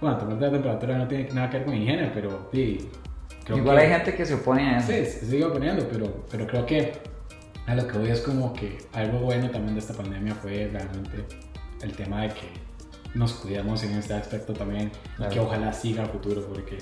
Bueno, 0.00 0.16
tomar 0.18 0.40
la 0.40 0.50
temperatura 0.50 0.98
no 0.98 1.08
tiene 1.08 1.28
nada 1.32 1.50
que 1.50 1.56
ver 1.58 1.66
con 1.66 1.74
higiene, 1.74 2.10
pero 2.14 2.48
sí. 2.52 2.88
Igual 3.48 3.78
hay 3.78 3.88
gente 3.88 4.14
que 4.14 4.26
se 4.26 4.34
opone 4.34 4.74
a 4.74 4.78
eso. 4.78 4.88
Sí, 4.88 5.04
se 5.06 5.26
sigue 5.26 5.44
oponiendo, 5.44 5.88
pero, 5.90 6.24
pero 6.30 6.46
creo 6.46 6.66
que 6.66 6.92
a 7.66 7.74
lo 7.74 7.86
que 7.86 7.98
voy 7.98 8.10
es 8.10 8.20
como 8.20 8.52
que 8.52 8.78
algo 8.92 9.18
bueno 9.18 9.50
también 9.50 9.74
de 9.74 9.80
esta 9.80 9.94
pandemia 9.94 10.34
fue 10.34 10.68
realmente 10.72 11.24
el 11.82 11.92
tema 11.92 12.22
de 12.22 12.28
que 12.28 12.66
nos 13.14 13.32
cuidamos 13.34 13.82
en 13.82 13.92
este 13.92 14.14
aspecto 14.14 14.52
también 14.52 14.92
y 15.18 15.28
que 15.28 15.40
ojalá 15.40 15.72
siga 15.72 16.04
a 16.04 16.06
futuro, 16.06 16.46
porque 16.46 16.78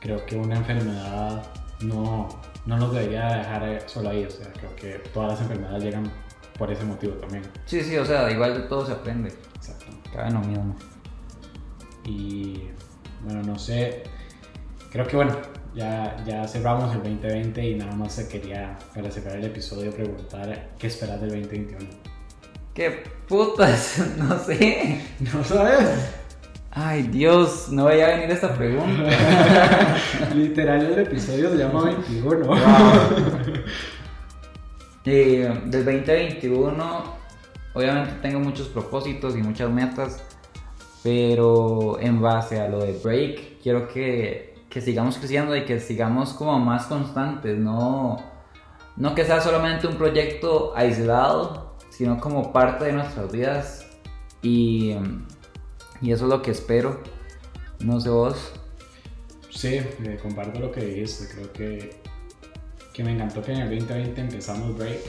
creo 0.00 0.24
que 0.24 0.36
una 0.36 0.56
enfermedad 0.56 1.44
no, 1.80 2.28
no 2.64 2.76
nos 2.76 2.92
debería 2.92 3.26
dejar 3.36 3.82
solo 3.86 4.10
ahí. 4.10 4.24
O 4.24 4.30
sea, 4.30 4.46
creo 4.52 4.74
que 4.76 5.08
todas 5.12 5.32
las 5.32 5.40
enfermedades 5.40 5.82
llegan 5.82 6.10
por 6.56 6.70
ese 6.70 6.84
motivo 6.84 7.14
también. 7.14 7.42
Sí, 7.66 7.82
sí, 7.82 7.96
o 7.96 8.04
sea, 8.04 8.30
igual 8.30 8.54
de 8.54 8.68
todo 8.68 8.86
se 8.86 8.92
aprende. 8.92 9.32
Exacto. 9.56 9.86
Cada 10.12 10.30
no 10.30 10.40
mismo. 10.40 10.76
Y 12.04 12.68
bueno, 13.24 13.42
no 13.42 13.58
sé. 13.58 14.04
Creo 14.90 15.06
que 15.06 15.16
bueno, 15.16 15.36
ya, 15.76 16.16
ya 16.26 16.48
cerramos 16.48 16.90
el 16.94 17.02
2020 17.02 17.64
y 17.64 17.74
nada 17.74 17.92
más 17.92 18.14
se 18.14 18.28
quería, 18.28 18.78
para 18.94 19.10
cerrar 19.10 19.36
el 19.36 19.44
episodio, 19.44 19.92
preguntar 19.92 20.70
qué 20.78 20.86
esperas 20.86 21.20
del 21.20 21.30
2021. 21.30 21.86
¿Qué 22.74 23.04
putas? 23.28 24.02
No 24.16 24.38
sé. 24.38 25.02
¿No 25.20 25.44
sabes? 25.44 25.88
Ay, 26.70 27.02
Dios, 27.04 27.68
no 27.70 27.84
vaya 27.84 28.06
a 28.06 28.10
venir 28.16 28.30
esta 28.30 28.54
pregunta. 28.54 29.10
Literal, 30.34 30.84
el 30.84 30.98
episodio 30.98 31.50
se 31.50 31.56
llama 31.56 31.84
21. 31.84 32.56
Eh, 35.08 35.60
del 35.66 35.84
2021, 35.84 37.04
obviamente 37.74 38.14
tengo 38.22 38.40
muchos 38.40 38.66
propósitos 38.68 39.36
y 39.36 39.42
muchas 39.42 39.70
metas, 39.70 40.20
pero 41.04 42.00
en 42.00 42.20
base 42.20 42.60
a 42.60 42.68
lo 42.68 42.80
de 42.80 42.98
Break, 43.04 43.62
quiero 43.62 43.86
que, 43.86 44.55
que 44.68 44.80
sigamos 44.80 45.18
creciendo 45.18 45.56
y 45.56 45.64
que 45.64 45.80
sigamos 45.80 46.32
como 46.32 46.58
más 46.58 46.86
constantes, 46.86 47.58
no, 47.58 48.16
no 48.96 49.14
que 49.14 49.24
sea 49.24 49.40
solamente 49.40 49.86
un 49.86 49.96
proyecto 49.96 50.72
aislado, 50.76 51.76
sino 51.90 52.20
como 52.20 52.52
parte 52.52 52.86
de 52.86 52.92
nuestras 52.92 53.30
vidas. 53.32 53.86
Y, 54.42 54.94
y 56.00 56.12
eso 56.12 56.24
es 56.24 56.30
lo 56.30 56.42
que 56.42 56.50
espero. 56.50 57.00
No 57.80 58.00
sé 58.00 58.10
vos. 58.10 58.52
Sí, 59.50 59.76
eh, 59.76 60.18
comparto 60.22 60.60
lo 60.60 60.72
que 60.72 60.84
dijiste. 60.84 61.34
Creo 61.34 61.52
que, 61.52 62.00
que 62.92 63.04
me 63.04 63.12
encantó 63.12 63.42
que 63.42 63.52
en 63.52 63.60
el 63.60 63.78
2020 63.78 64.20
empezamos 64.20 64.76
Break. 64.76 65.00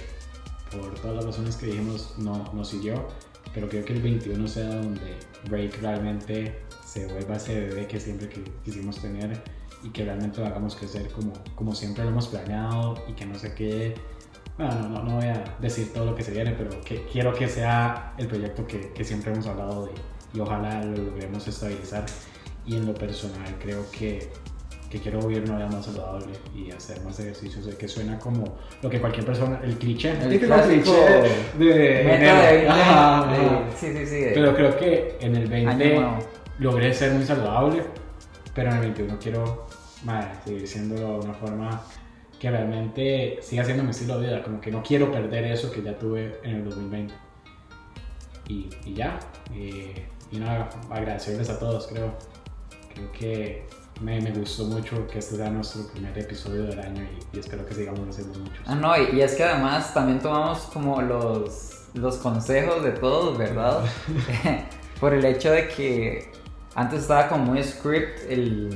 Por 0.72 0.94
todas 1.00 1.18
las 1.18 1.26
razones 1.26 1.56
que 1.56 1.68
dijimos, 1.68 2.16
no, 2.18 2.52
no 2.54 2.64
siguió. 2.64 3.08
Pero 3.54 3.70
creo 3.70 3.86
que 3.86 3.94
el 3.94 4.02
21 4.02 4.48
sea 4.48 4.68
donde 4.68 5.18
Break 5.50 5.82
realmente 5.82 6.67
se 6.88 7.06
vuelva 7.08 7.36
ese 7.36 7.60
bebé 7.60 7.86
que 7.86 8.00
siempre 8.00 8.30
quisimos 8.64 9.02
tener 9.02 9.42
y 9.84 9.90
que 9.90 10.06
realmente 10.06 10.40
lo 10.40 10.48
hagamos 10.48 10.76
crecer 10.78 11.10
como, 11.10 11.34
como 11.54 11.76
siempre 11.76 12.04
lo 12.06 12.12
hemos 12.12 12.28
planeado 12.28 13.04
y 13.10 13.12
que 13.12 13.26
no 13.26 13.36
se 13.38 13.54
quede, 13.54 13.96
bueno, 14.58 14.74
no, 14.90 15.04
no, 15.04 15.16
voy 15.18 15.26
a 15.26 15.56
decir 15.60 15.92
todo 15.94 16.06
lo 16.06 16.16
que 16.16 16.24
se 16.24 16.32
viene, 16.32 16.52
pero 16.58 16.80
que 16.82 17.04
quiero 17.12 17.34
que 17.34 17.48
sea 17.50 18.14
el 18.18 18.28
proyecto 18.28 18.66
que, 18.66 18.92
que 18.94 19.04
siempre 19.04 19.34
hemos 19.34 19.46
hablado 19.48 19.86
de 19.88 19.92
y 20.34 20.40
ojalá 20.40 20.82
lo 20.84 20.98
logremos 21.04 21.46
estabilizar 21.48 22.06
y 22.66 22.76
en 22.78 22.86
lo 22.86 22.94
personal 22.94 23.54
creo 23.60 23.84
que, 23.92 24.30
que 24.90 25.00
quiero 25.00 25.20
vivir 25.28 25.44
una 25.44 25.58
vida 25.58 25.68
más 25.70 25.86
saludable 25.86 26.28
y 26.56 26.72
hacer 26.72 27.02
más 27.04 27.20
ejercicios, 27.20 27.66
de 27.66 27.76
que 27.76 27.88
suena 27.88 28.18
como 28.18 28.56
lo 28.82 28.90
que 28.90 29.00
cualquier 29.02 29.26
persona, 29.26 29.60
el 29.64 29.78
cliché, 29.78 30.12
El 30.22 30.40
clásico 30.40 30.92
de, 31.60 32.04
Meta 32.06 32.16
enero. 32.16 32.42
de 32.42 32.52
20, 32.54 32.68
Ajá, 32.70 33.28
de- 33.32 33.38
ajá. 33.46 33.64
sí, 33.78 33.88
sí, 33.94 34.06
sí. 34.06 34.16
de- 34.22 34.32
Pero 34.34 34.56
creo 34.56 34.78
que 34.78 35.18
en 35.20 35.36
el 35.36 35.44
Año 35.54 35.68
20 35.78 35.96
nuevo. 35.96 36.18
Logré 36.60 36.94
ser 36.94 37.14
muy 37.14 37.24
saludable, 37.24 37.84
pero 38.54 38.70
en 38.72 38.78
el 38.78 38.82
21 38.82 39.18
quiero 39.20 39.68
madre, 40.04 40.30
seguir 40.44 40.68
siendo 40.68 40.96
de 40.96 41.26
una 41.26 41.34
forma 41.34 41.82
que 42.40 42.52
realmente 42.52 43.40
siga 43.42 43.64
siendo 43.64 43.84
mi 43.84 43.92
estilo 43.92 44.20
de 44.20 44.28
vida, 44.28 44.44
como 44.44 44.62
que 44.62 44.72
no 44.72 44.84
quiero 44.84 45.12
perder 45.12 45.46
eso 45.46 45.72
que 45.72 45.82
ya 45.82 45.98
tuve 45.98 46.40
en 46.44 46.58
el 46.58 46.66
2020. 46.66 47.14
Y, 48.48 48.70
y 48.86 48.94
ya, 48.94 49.20
eh, 49.54 50.08
y 50.32 50.38
nada, 50.38 50.70
agradecerles 50.90 51.50
a 51.50 51.60
todos, 51.60 51.88
creo. 51.88 52.14
Creo 52.94 53.12
que 53.12 53.68
me, 54.02 54.22
me 54.22 54.32
gustó 54.32 54.66
mucho 54.66 55.08
que 55.08 55.20
este 55.20 55.36
sea 55.36 55.50
nuestro 55.50 55.88
primer 55.88 56.18
episodio 56.18 56.64
del 56.64 56.80
año 56.80 57.04
y, 57.04 57.38
y 57.38 57.40
espero 57.40 57.66
que 57.66 57.74
sigamos 57.74 58.08
haciendo 58.08 58.40
muchos. 58.40 58.60
Ah, 58.66 58.76
no, 58.76 58.96
y, 58.98 59.18
y 59.18 59.22
es 59.22 59.36
que 59.36 59.44
además 59.44 59.94
también 59.94 60.20
tomamos 60.20 60.60
como 60.74 61.02
los, 61.02 61.90
los 61.94 62.18
consejos 62.18 62.84
de 62.84 62.92
todos, 62.92 63.38
¿verdad? 63.38 63.84
Por 65.00 65.14
el 65.14 65.26
hecho 65.26 65.52
de 65.52 65.68
que 65.68 66.32
antes 66.78 67.02
estaba 67.02 67.28
como 67.28 67.46
muy 67.46 67.64
script 67.64 68.20
el, 68.30 68.70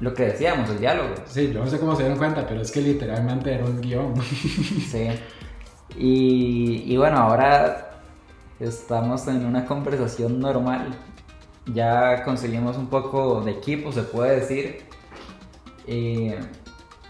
lo 0.00 0.14
que 0.14 0.24
decíamos, 0.24 0.70
el 0.70 0.80
diálogo. 0.80 1.14
Sí, 1.26 1.52
yo 1.52 1.62
no 1.62 1.70
sé 1.70 1.78
cómo 1.78 1.94
se 1.94 2.02
dieron 2.02 2.16
cuenta, 2.16 2.46
pero 2.46 2.62
es 2.62 2.72
que 2.72 2.80
literalmente 2.80 3.52
era 3.52 3.66
un 3.66 3.78
guion. 3.80 4.14
Sí. 4.90 5.08
Y, 5.98 6.84
y 6.90 6.96
bueno, 6.96 7.18
ahora 7.18 8.00
estamos 8.58 9.28
en 9.28 9.44
una 9.44 9.66
conversación 9.66 10.40
normal. 10.40 10.94
Ya 11.66 12.24
conseguimos 12.24 12.78
un 12.78 12.86
poco 12.86 13.42
de 13.42 13.50
equipo, 13.52 13.92
se 13.92 14.02
puede 14.04 14.40
decir. 14.40 14.82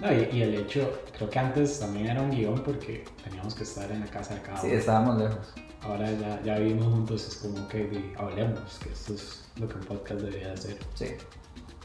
No, 0.01 0.13
y, 0.13 0.29
y 0.37 0.43
el 0.43 0.55
hecho, 0.57 0.91
creo 1.17 1.31
que 1.31 1.39
antes 1.39 1.79
también 1.79 2.09
era 2.09 2.21
un 2.21 2.31
guion 2.33 2.59
porque 2.65 3.05
teníamos 3.23 3.55
que 3.55 3.63
estar 3.63 3.89
en 3.93 4.01
la 4.01 4.07
casa 4.07 4.35
de 4.35 4.43
cada 4.43 4.59
sí, 4.61 4.67
uno. 4.67 4.77
estábamos 4.77 5.19
lejos. 5.19 5.55
Ahora 5.83 6.11
ya, 6.11 6.43
ya 6.43 6.59
vivimos 6.59 6.87
juntos, 6.87 7.29
es 7.29 7.37
como 7.37 7.69
que 7.69 8.13
hablemos, 8.19 8.81
que 8.83 8.91
esto 8.91 9.15
es 9.15 9.42
lo 9.59 9.69
que 9.69 9.75
un 9.75 9.85
podcast 9.85 10.21
debería 10.21 10.53
hacer. 10.53 10.79
Sí. 10.95 11.07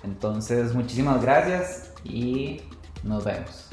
Entonces, 0.03 0.74
muchísimas 0.74 1.22
gracias 1.22 1.91
y 2.03 2.61
nos 3.03 3.26
vemos. 3.26 3.70